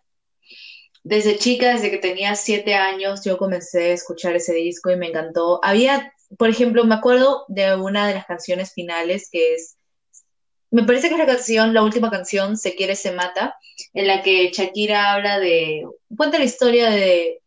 Desde 1.04 1.38
chica, 1.38 1.74
desde 1.74 1.92
que 1.92 1.98
tenía 1.98 2.36
siete 2.36 2.76
años, 2.76 3.24
yo 3.26 3.38
comencé 3.38 3.92
a 3.92 3.94
escuchar 3.94 4.36
ese 4.36 4.54
disco 4.54 4.90
y 4.90 4.96
me 4.96 5.08
encantó. 5.08 5.60
Había, 5.64 6.14
por 6.38 6.50
ejemplo, 6.50 6.86
me 6.86 6.96
acuerdo 6.96 7.46
de 7.50 7.76
una 7.76 8.08
de 8.08 8.14
las 8.14 8.26
canciones 8.26 8.74
finales 8.74 9.30
que 9.30 9.56
es, 9.56 9.78
me 10.72 10.84
parece 10.84 11.10
que 11.10 11.16
es 11.16 11.20
la 11.20 11.28
canción, 11.28 11.74
la 11.74 11.84
última 11.84 12.10
canción, 12.10 12.58
Se 12.58 12.76
quiere, 12.76 12.96
se 12.96 13.12
mata, 13.12 13.56
en 13.94 14.08
la 14.08 14.24
que 14.24 14.50
Shakira 14.52 15.14
habla 15.14 15.40
de, 15.40 15.86
cuenta 16.16 16.40
la 16.40 16.46
historia 16.46 16.90
de 16.90 17.42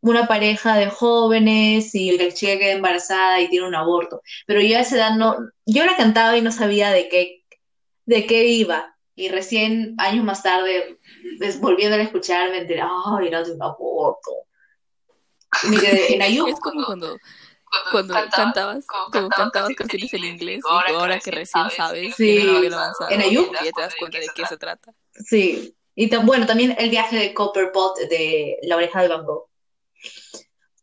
una 0.00 0.26
pareja 0.26 0.76
de 0.76 0.86
jóvenes 0.86 1.94
y 1.94 2.16
la 2.16 2.32
chica 2.32 2.58
queda 2.58 2.72
embarazada 2.72 3.40
y 3.40 3.48
tiene 3.48 3.66
un 3.66 3.74
aborto. 3.74 4.22
Pero 4.46 4.60
yo 4.60 4.78
a 4.78 4.80
esa 4.80 4.96
edad 4.96 5.16
no, 5.16 5.36
yo 5.66 5.84
la 5.84 5.96
cantaba 5.96 6.36
y 6.36 6.42
no 6.42 6.52
sabía 6.52 6.90
de 6.90 7.08
qué, 7.08 7.44
de 8.06 8.26
qué 8.26 8.46
iba. 8.46 8.95
Y 9.18 9.30
recién, 9.30 9.94
años 9.98 10.24
más 10.24 10.42
tarde, 10.42 10.98
volviéndola 11.60 12.02
a 12.02 12.06
escuchar, 12.06 12.50
me 12.50 12.58
enteré, 12.58 12.82
ay, 12.82 13.26
era 13.28 13.42
de 13.42 13.52
un 13.52 13.62
aborto. 13.62 14.30
Me 15.70 15.78
quedé 15.78 16.14
en 16.14 16.22
Ayuk. 16.22 16.48
Es 16.52 16.60
como 16.60 16.84
cuando, 16.84 17.16
cuando 17.90 18.14
cantabas, 18.34 18.84
como 19.10 19.28
cantabas 19.30 19.74
canciones 19.74 20.12
en 20.12 20.24
inglés 20.24 20.62
y 20.88 20.92
ahora 20.92 21.18
que 21.18 21.30
recién 21.30 21.70
sabes 21.70 22.14
Sí. 22.14 22.36
que 22.36 22.68
no 22.68 22.76
avanzado, 22.76 23.10
En 23.10 23.22
Ayuk. 23.22 23.52
ya 23.64 23.72
te 23.72 23.80
das 23.80 23.94
cuenta 23.98 24.18
de 24.18 24.28
qué 24.34 24.44
se 24.46 24.58
trata. 24.58 24.92
Sí. 25.12 25.74
Y 25.94 26.10
tam- 26.10 26.26
bueno, 26.26 26.44
también 26.46 26.76
el 26.78 26.90
viaje 26.90 27.16
de 27.16 27.32
Copperpot 27.32 27.96
de 28.10 28.58
La 28.64 28.76
oreja 28.76 29.00
de 29.00 29.08
Van 29.08 29.24
Gogh. 29.24 29.48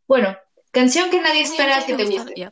Bueno, 0.08 0.36
canción 0.72 1.12
que 1.12 1.22
nadie 1.22 1.41
espera 1.43 1.86
que 1.86 1.93
te 1.93 2.06
guste. 2.06 2.34
Ya. 2.36 2.52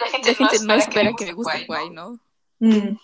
La 0.00 0.18
La 0.18 0.34
gente 0.34 0.64
no 0.64 0.74
espera 0.74 1.12
que 1.16 1.26
me 1.26 1.32
guste 1.32 1.64
guay, 1.66 1.90
¿no? 1.90 2.18
Mm. 2.58 2.96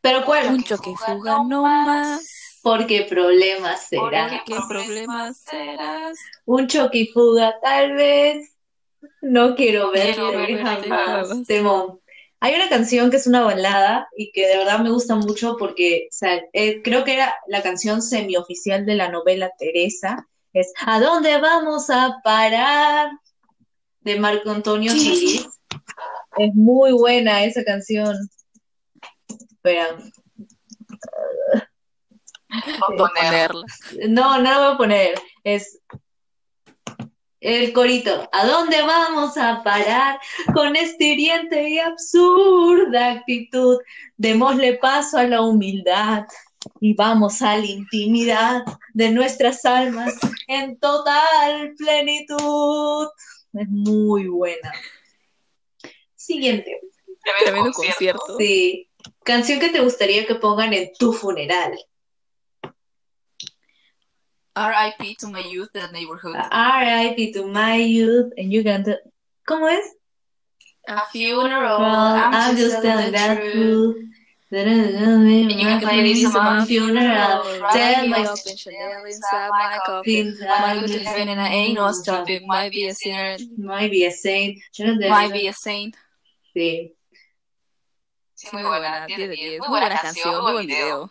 Pero 0.00 0.24
¿cuál? 0.24 0.48
Un 0.48 0.62
choque 0.62 0.90
y 0.90 0.96
fuga 0.96 1.42
no 1.44 1.62
más. 1.62 2.60
Porque 2.62 3.02
problemas 3.02 3.88
será. 3.88 4.42
¿Qué 4.44 4.56
problemas 4.68 5.38
serás? 5.38 6.18
Un 6.44 6.66
choque 6.66 6.98
y 6.98 7.06
fuga, 7.08 7.54
tal 7.62 7.94
vez. 7.94 8.54
No 9.20 9.54
quiero 9.54 9.90
verte 9.90 10.14
quiero 10.14 10.38
verte 10.38 10.58
jamás. 10.58 11.28
jamás. 11.28 11.46
Temón. 11.46 12.00
Hay 12.40 12.54
una 12.54 12.68
canción 12.68 13.10
que 13.10 13.16
es 13.16 13.26
una 13.26 13.42
balada 13.42 14.08
y 14.16 14.30
que 14.32 14.46
de 14.46 14.58
verdad 14.58 14.78
me 14.78 14.90
gusta 14.90 15.16
mucho 15.16 15.56
porque 15.58 16.06
o 16.08 16.14
sea, 16.14 16.40
eh, 16.52 16.82
creo 16.82 17.04
que 17.04 17.14
era 17.14 17.34
la 17.48 17.62
canción 17.62 18.00
semioficial 18.00 18.86
de 18.86 18.94
la 18.94 19.08
novela 19.08 19.50
Teresa. 19.58 20.28
Es 20.52 20.72
¿A 20.86 21.00
dónde 21.00 21.38
vamos 21.38 21.90
a 21.90 22.20
parar? 22.22 23.10
De 24.00 24.18
Marco 24.18 24.50
Antonio 24.50 24.92
Solís. 24.92 25.48
Es 26.38 26.54
muy 26.54 26.92
buena 26.92 27.44
esa 27.44 27.64
canción. 27.64 28.16
Espera, 29.50 29.96
Voy 32.88 32.96
a 32.96 32.96
ponerla. 32.96 33.64
No, 34.08 34.38
no 34.38 34.42
la 34.42 34.58
voy 34.58 34.74
a 34.74 34.78
poner. 34.78 35.14
Es 35.44 35.80
el 37.40 37.72
corito. 37.72 38.28
¿A 38.32 38.46
dónde 38.46 38.82
vamos 38.82 39.36
a 39.36 39.62
parar 39.62 40.18
con 40.54 40.74
esta 40.76 41.04
hiriente 41.04 41.68
y 41.68 41.78
absurda 41.78 43.12
actitud? 43.12 43.78
Démosle 44.16 44.74
paso 44.74 45.18
a 45.18 45.24
la 45.24 45.42
humildad 45.42 46.24
y 46.80 46.94
vamos 46.94 47.42
a 47.42 47.56
la 47.56 47.66
intimidad 47.66 48.62
de 48.94 49.10
nuestras 49.10 49.64
almas 49.64 50.14
en 50.48 50.78
total 50.78 51.74
plenitud. 51.76 53.08
Es 53.58 53.68
muy 53.68 54.28
buena. 54.28 54.72
Siguiente. 56.14 56.80
Tremendo 57.44 57.72
concierto. 57.72 58.36
Sí. 58.38 58.88
Canción 59.24 59.60
que 59.60 59.70
te 59.70 59.80
gustaría 59.80 60.26
que 60.26 60.34
pongan 60.36 60.72
en 60.72 60.90
tu 60.98 61.12
funeral. 61.12 61.78
R.I.P. 64.54 65.16
to 65.20 65.28
my 65.28 65.42
youth, 65.42 65.70
the 65.72 65.86
neighborhood. 65.92 66.34
R.I.P. 66.50 67.32
to 67.32 67.46
my 67.46 67.76
youth. 67.76 68.32
And 68.36 68.50
you 68.52 68.62
can 68.64 68.82
tell- 68.84 68.98
¿Cómo 69.46 69.68
es? 69.68 69.84
A 70.88 71.02
funeral. 71.12 71.80
Well, 71.80 71.90
I'm 71.90 72.56
just 72.56 72.82
telling 72.82 73.12
that 73.12 73.36
truth. 73.36 73.96
And 74.50 75.50
you 75.50 75.66
can 75.78 76.04
this 76.04 76.24
among 76.24 76.64
funeral. 76.66 77.42
Tell 77.42 77.60
Rise 77.60 78.08
my 78.08 78.24
up 78.24 78.38
and 78.46 78.58
Chanel 78.58 79.04
inside 79.04 79.50
my 79.50 79.78
coffin. 79.84 80.38
Might 80.40 80.80
go 80.80 80.86
to 80.86 80.98
heaven 81.00 81.28
and 81.28 81.40
I 81.40 81.48
ain't 81.48 81.74
no 81.74 81.92
stopping. 81.92 82.46
Might 82.46 82.72
be 82.72 82.86
a 82.88 82.94
sinner. 82.94 83.36
Might 83.58 83.90
be 83.90 84.06
a 84.06 84.10
saint. 84.10 84.58
Might 84.78 85.32
be 85.32 85.48
a 85.48 85.52
saint. 85.52 85.96
Sí. 86.56 86.94
Sí, 88.34 88.48
muy 88.52 88.62
buena, 88.62 89.04
10 89.06 89.18
de 89.18 89.28
10. 89.28 89.58
Muy 89.58 89.68
buena 89.68 90.00
canción, 90.00 90.42
muy 90.42 90.52
buen 90.52 90.66
video. 90.66 91.10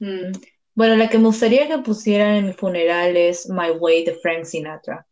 Mm. 0.00 0.32
Bueno, 0.74 0.96
la 0.96 1.08
que 1.08 1.18
me 1.18 1.24
gustaría 1.24 1.66
que 1.66 1.78
pusieran 1.78 2.34
en 2.34 2.46
mi 2.46 2.52
funeral 2.52 3.16
es 3.16 3.48
My 3.48 3.70
Way 3.70 4.04
de 4.04 4.14
Frank 4.14 4.44
Sinatra. 4.44 5.06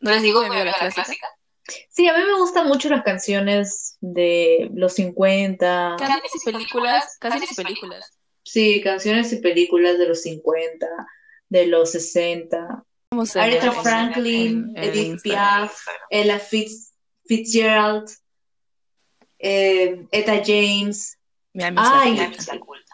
¿No 0.00 0.10
les 0.10 0.22
digo 0.22 0.40
¿Digo 0.40 0.54
mi 0.54 0.60
amiga 0.60 0.78
la 0.78 0.90
clásica? 0.90 1.28
Sí, 1.90 2.08
a 2.08 2.16
mí 2.16 2.24
me 2.24 2.38
gustan 2.38 2.66
mucho 2.68 2.88
las 2.88 3.02
canciones 3.04 3.96
de 4.00 4.70
los 4.74 4.94
50. 4.94 5.96
Canciones 5.98 6.32
y 6.34 6.44
películas, 6.50 7.16
canciones 7.20 7.52
y 7.52 7.54
películas. 7.54 8.18
Sí, 8.42 8.80
canciones 8.82 9.32
y 9.32 9.36
películas 9.36 9.98
de 9.98 10.08
los 10.08 10.22
50, 10.22 10.86
de 11.50 11.66
los 11.66 11.92
60. 11.92 12.84
Vamos 13.10 13.36
a 13.36 13.42
Aretha 13.42 13.72
Franklin, 13.72 14.72
en- 14.74 14.76
en 14.76 14.84
Edith 14.84 15.06
Instagram. 15.06 15.68
Piaf, 15.68 15.80
Ella 16.10 16.38
Fitz, 16.38 16.92
Fitzgerald, 17.26 18.08
eh, 19.38 20.06
Etta 20.10 20.42
James. 20.44 21.16
Mi 21.52 21.64
Ay. 21.76 22.32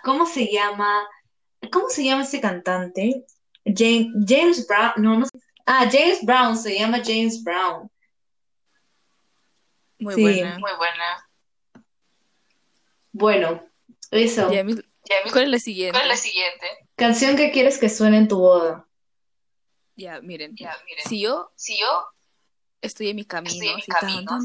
¿Cómo 0.03 0.27
se 0.27 0.51
llama? 0.51 1.07
¿Cómo 1.73 1.89
se 1.89 2.05
llama 2.05 2.23
ese 2.25 2.41
cantante? 2.41 3.25
James, 3.65 4.09
James 4.27 4.67
Brown, 4.67 4.93
no, 4.99 5.19
no 5.21 5.27
sé. 5.27 5.39
Ah, 5.67 5.89
James 5.91 6.19
Brown, 6.23 6.57
se 6.59 6.79
llama 6.79 7.01
James 7.05 7.43
Brown. 7.43 7.91
Muy 9.99 10.15
Sí. 10.15 10.21
buena. 10.23 10.59
Muy 10.59 10.71
buena. 10.77 11.29
Bueno, 13.13 13.63
eso. 14.11 14.53
Ya, 14.53 14.65
mi- 14.65 14.75
Ya, 14.75 15.17
mi- 15.25 15.31
¿Cuál 15.31 15.45
es 15.45 15.51
la 15.51 15.59
siguiente? 15.59 15.93
¿Cuál 15.93 16.05
es 16.05 16.09
la 16.09 16.17
siguiente? 16.17 16.67
Canción 16.97 17.37
que 17.37 17.51
quieres 17.53 17.79
que 17.79 17.89
suene 17.91 18.17
en 18.19 18.29
tu 18.29 18.39
boda. 18.39 18.87
Ya, 19.97 20.21
miren. 20.23 20.57
Ya, 20.57 20.75
miren. 20.87 21.05
Si 21.07 21.21
yo 21.21 21.53
Si 21.57 21.79
yo 21.79 21.87
estoy 22.81 23.11
en 23.11 23.17
mi 23.17 23.25
camino, 23.25 23.53
estoy 23.55 23.69
en 23.69 23.77
mi 23.77 23.83
tan, 23.83 24.01
camino, 24.01 24.39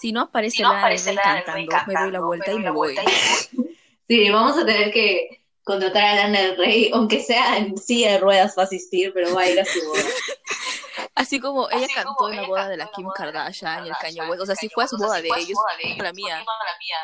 si 0.00 0.12
no 0.12 0.22
aparece 0.22 0.56
si 0.56 0.62
no 0.62 0.70
aparece 0.72 1.10
Rey 1.10 1.16
cantando, 1.16 1.52
me 1.52 1.62
doy 1.62 1.66
la 1.66 1.84
cantando, 1.84 2.26
vuelta 2.26 2.52
y 2.52 2.58
me 2.58 2.70
vuelta 2.70 3.02
y 3.02 3.06
me 3.06 3.12
voy. 3.12 3.72
Sí, 4.08 4.30
vamos 4.30 4.56
a 4.56 4.64
tener 4.66 4.92
que 4.92 5.42
contratar 5.64 6.04
a 6.04 6.14
Lana 6.14 6.40
del 6.40 6.56
Rey, 6.56 6.90
aunque 6.92 7.20
sea 7.20 7.56
en 7.58 7.76
silla 7.76 8.12
de 8.12 8.18
ruedas 8.18 8.54
va 8.56 8.62
a 8.62 8.66
asistir, 8.66 9.12
pero 9.12 9.34
va 9.34 9.42
a 9.42 9.50
ir 9.50 9.58
a 9.60 9.64
su 9.64 9.84
boda. 9.84 10.00
Así 11.26 11.40
como 11.40 11.68
ella 11.70 11.86
Así 11.86 11.94
cantó 11.94 12.14
como 12.14 12.30
en 12.30 12.36
la 12.36 12.46
boda 12.46 12.68
de 12.68 12.76
la 12.76 12.88
Kim 12.94 13.08
Kardashian 13.12 13.84
y 13.84 13.88
el 13.88 13.96
Kanye 14.00 14.30
West, 14.30 14.42
o 14.42 14.46
sea, 14.46 14.54
Kanye 14.54 14.70
fue 14.72 14.84
a 14.84 14.86
su 14.86 14.96
boda 14.96 15.20
de 15.20 15.28
ellos, 15.36 15.58
la 15.98 16.12
mía. 16.12 16.38
no 16.38 16.44
la 16.44 16.78
mía. 16.78 16.96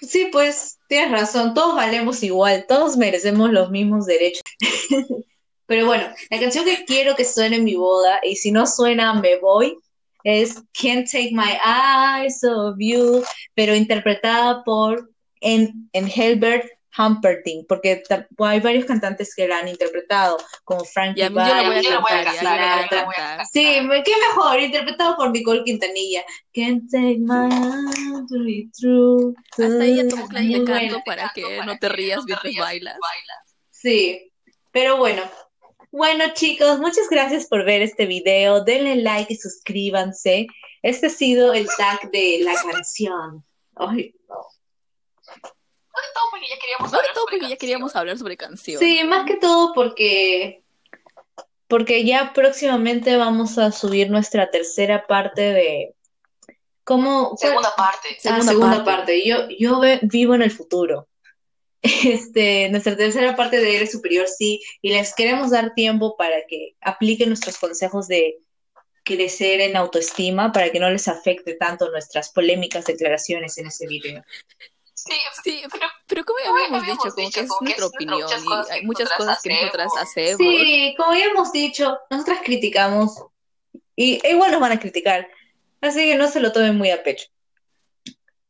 Sí, 0.00 0.30
pues 0.32 0.80
tienes 0.88 1.12
razón, 1.12 1.54
todos 1.54 1.76
valemos 1.76 2.24
igual, 2.24 2.66
todos 2.66 2.96
merecemos 2.96 3.52
los 3.52 3.70
mismos 3.70 4.06
derechos. 4.06 4.42
Pero 5.66 5.86
bueno, 5.86 6.12
la 6.28 6.40
canción 6.40 6.64
que 6.64 6.84
quiero 6.84 7.14
que 7.14 7.24
suene 7.24 7.54
en 7.54 7.64
mi 7.64 7.76
boda, 7.76 8.18
y 8.24 8.34
si 8.34 8.50
no 8.50 8.66
suena, 8.66 9.14
me 9.14 9.38
voy, 9.38 9.78
es 10.24 10.54
Can't 10.72 11.06
Take 11.08 11.30
My 11.30 11.52
Eyes 11.64 12.42
Off 12.42 12.74
You, 12.80 13.22
pero 13.54 13.76
interpretada 13.76 14.64
por 14.64 15.08
en, 15.40 15.88
en 15.92 16.10
Helbert 16.10 16.68
Humperdinck, 16.96 17.66
porque 17.66 18.02
hay 18.38 18.60
varios 18.60 18.84
cantantes 18.84 19.34
que 19.34 19.48
la 19.48 19.58
han 19.58 19.68
interpretado, 19.68 20.36
como 20.64 20.84
Frankie 20.84 21.20
ya, 21.20 21.32
cantar. 21.32 22.88
Sí, 23.50 23.80
qué 24.04 24.12
mejor, 24.28 24.60
interpretado 24.60 25.16
por 25.16 25.30
Nicole 25.30 25.64
Quintanilla. 25.64 26.24
Can't 26.54 26.90
take 26.90 27.18
my 27.18 27.48
to 28.28 28.44
be 28.44 28.68
true. 28.78 29.34
Hasta 29.52 29.68
Muy 29.68 29.94
de 29.94 30.04
buena. 30.04 30.64
canto 30.64 31.02
para 31.04 31.32
que 31.34 31.60
no 31.64 31.78
te 31.78 31.88
rías 31.88 32.18
no 32.18 32.24
mientras 32.24 32.54
bailas. 32.56 32.96
Sí, 33.70 34.32
pero 34.70 34.96
bueno. 34.96 35.22
Bueno, 35.90 36.24
chicos, 36.32 36.78
muchas 36.78 37.08
gracias 37.10 37.46
por 37.46 37.66
ver 37.66 37.82
este 37.82 38.06
video. 38.06 38.64
Denle 38.64 38.96
like 38.96 39.32
y 39.32 39.36
suscríbanse. 39.36 40.46
Este 40.82 41.08
ha 41.08 41.10
sido 41.10 41.52
el 41.52 41.68
tag 41.76 42.10
de 42.10 42.40
la 42.42 42.54
canción. 42.54 43.44
Ay, 43.76 44.14
no. 44.26 44.36
Sobre 45.94 46.08
todo 46.14 46.24
porque 46.30 46.48
ya 46.48 46.58
queríamos 46.58 46.92
hablar 46.92 47.06
todo 47.14 47.24
sobre 47.24 47.36
porque 47.38 47.50
ya 47.50 47.56
queríamos 47.56 47.92
canción. 47.92 48.00
hablar 48.00 48.18
sobre 48.18 48.36
canciones. 48.36 48.80
Sí, 48.88 49.04
más 49.04 49.26
que 49.26 49.36
todo 49.36 49.72
porque 49.74 50.62
porque 51.68 52.04
ya 52.04 52.32
próximamente 52.34 53.16
vamos 53.16 53.56
a 53.58 53.72
subir 53.72 54.10
nuestra 54.10 54.50
tercera 54.50 55.06
parte 55.06 55.40
de 55.42 55.94
cómo 56.84 57.34
Segunda 57.36 57.72
parte. 57.76 58.08
Ah, 58.10 58.16
Segunda 58.20 58.44
segunda 58.52 58.76
parte. 58.84 58.90
parte. 58.90 59.26
Yo, 59.26 59.48
yo 59.58 59.80
ve- 59.80 60.00
vivo 60.02 60.34
en 60.34 60.42
el 60.42 60.50
futuro. 60.50 61.08
Este, 61.82 62.68
nuestra 62.70 62.96
tercera 62.96 63.34
parte 63.34 63.58
de 63.58 63.76
Eres 63.76 63.90
Superior 63.90 64.28
sí, 64.28 64.62
y 64.82 64.92
les 64.92 65.14
queremos 65.14 65.50
dar 65.50 65.74
tiempo 65.74 66.16
para 66.16 66.46
que 66.48 66.76
apliquen 66.80 67.28
nuestros 67.28 67.58
consejos 67.58 68.06
de 68.06 68.38
crecer 69.04 69.60
en 69.60 69.76
autoestima 69.76 70.52
para 70.52 70.70
que 70.70 70.78
no 70.78 70.88
les 70.90 71.08
afecte 71.08 71.54
tanto 71.54 71.90
nuestras 71.90 72.30
polémicas 72.30 72.84
declaraciones 72.84 73.58
en 73.58 73.66
ese 73.66 73.88
video. 73.88 74.22
Sí, 75.04 75.14
Sí, 75.42 75.62
pero 75.70 75.86
pero 76.06 76.24
como 76.24 76.38
ya 76.38 76.50
habíamos 76.50 76.82
habíamos 76.82 77.02
dicho, 77.02 77.14
como 77.14 77.26
dicho, 77.26 77.40
que 77.40 77.44
es 77.44 77.48
como 77.48 77.58
que 77.58 77.64
nuestra 77.64 77.86
es 77.86 77.92
opinión 77.92 78.22
muchas 78.22 78.44
y 78.44 78.72
hay 78.72 78.86
muchas 78.86 79.08
nosotras 79.08 79.18
cosas 79.18 79.42
que 79.42 79.54
nosotras 79.54 79.92
hacemos. 80.00 80.38
Sí, 80.38 80.94
como 80.96 81.14
ya 81.14 81.24
hemos 81.24 81.52
dicho, 81.52 81.98
nosotras 82.10 82.40
criticamos 82.44 83.24
y 83.96 84.20
e 84.22 84.32
igual 84.32 84.52
nos 84.52 84.60
van 84.60 84.72
a 84.72 84.80
criticar, 84.80 85.28
así 85.80 86.00
que 86.00 86.16
no 86.16 86.28
se 86.28 86.40
lo 86.40 86.52
tomen 86.52 86.76
muy 86.76 86.90
a 86.90 87.02
pecho. 87.02 87.26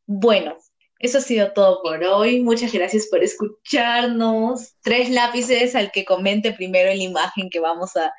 Bueno, 0.07 0.59
eso 0.99 1.19
ha 1.19 1.21
sido 1.23 1.53
todo 1.53 1.83
por 1.83 2.05
hoy. 2.05 2.41
Muchas 2.41 2.73
gracias 2.73 3.09
por 3.09 3.23
escucharnos. 3.25 4.75
Tres 4.83 5.11
lápices 5.11 5.75
al 5.75 5.91
que 5.91 6.05
comente 6.05 6.53
primero 6.53 6.91
en 6.91 6.99
la 6.99 7.05
imagen 7.05 7.51
que 7.51 7.61
vamos 7.61 7.97
a 7.97 8.13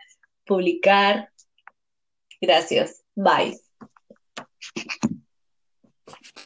publicar. 0.46 1.30
Gracias. 2.42 3.04
Bye. 3.16 3.60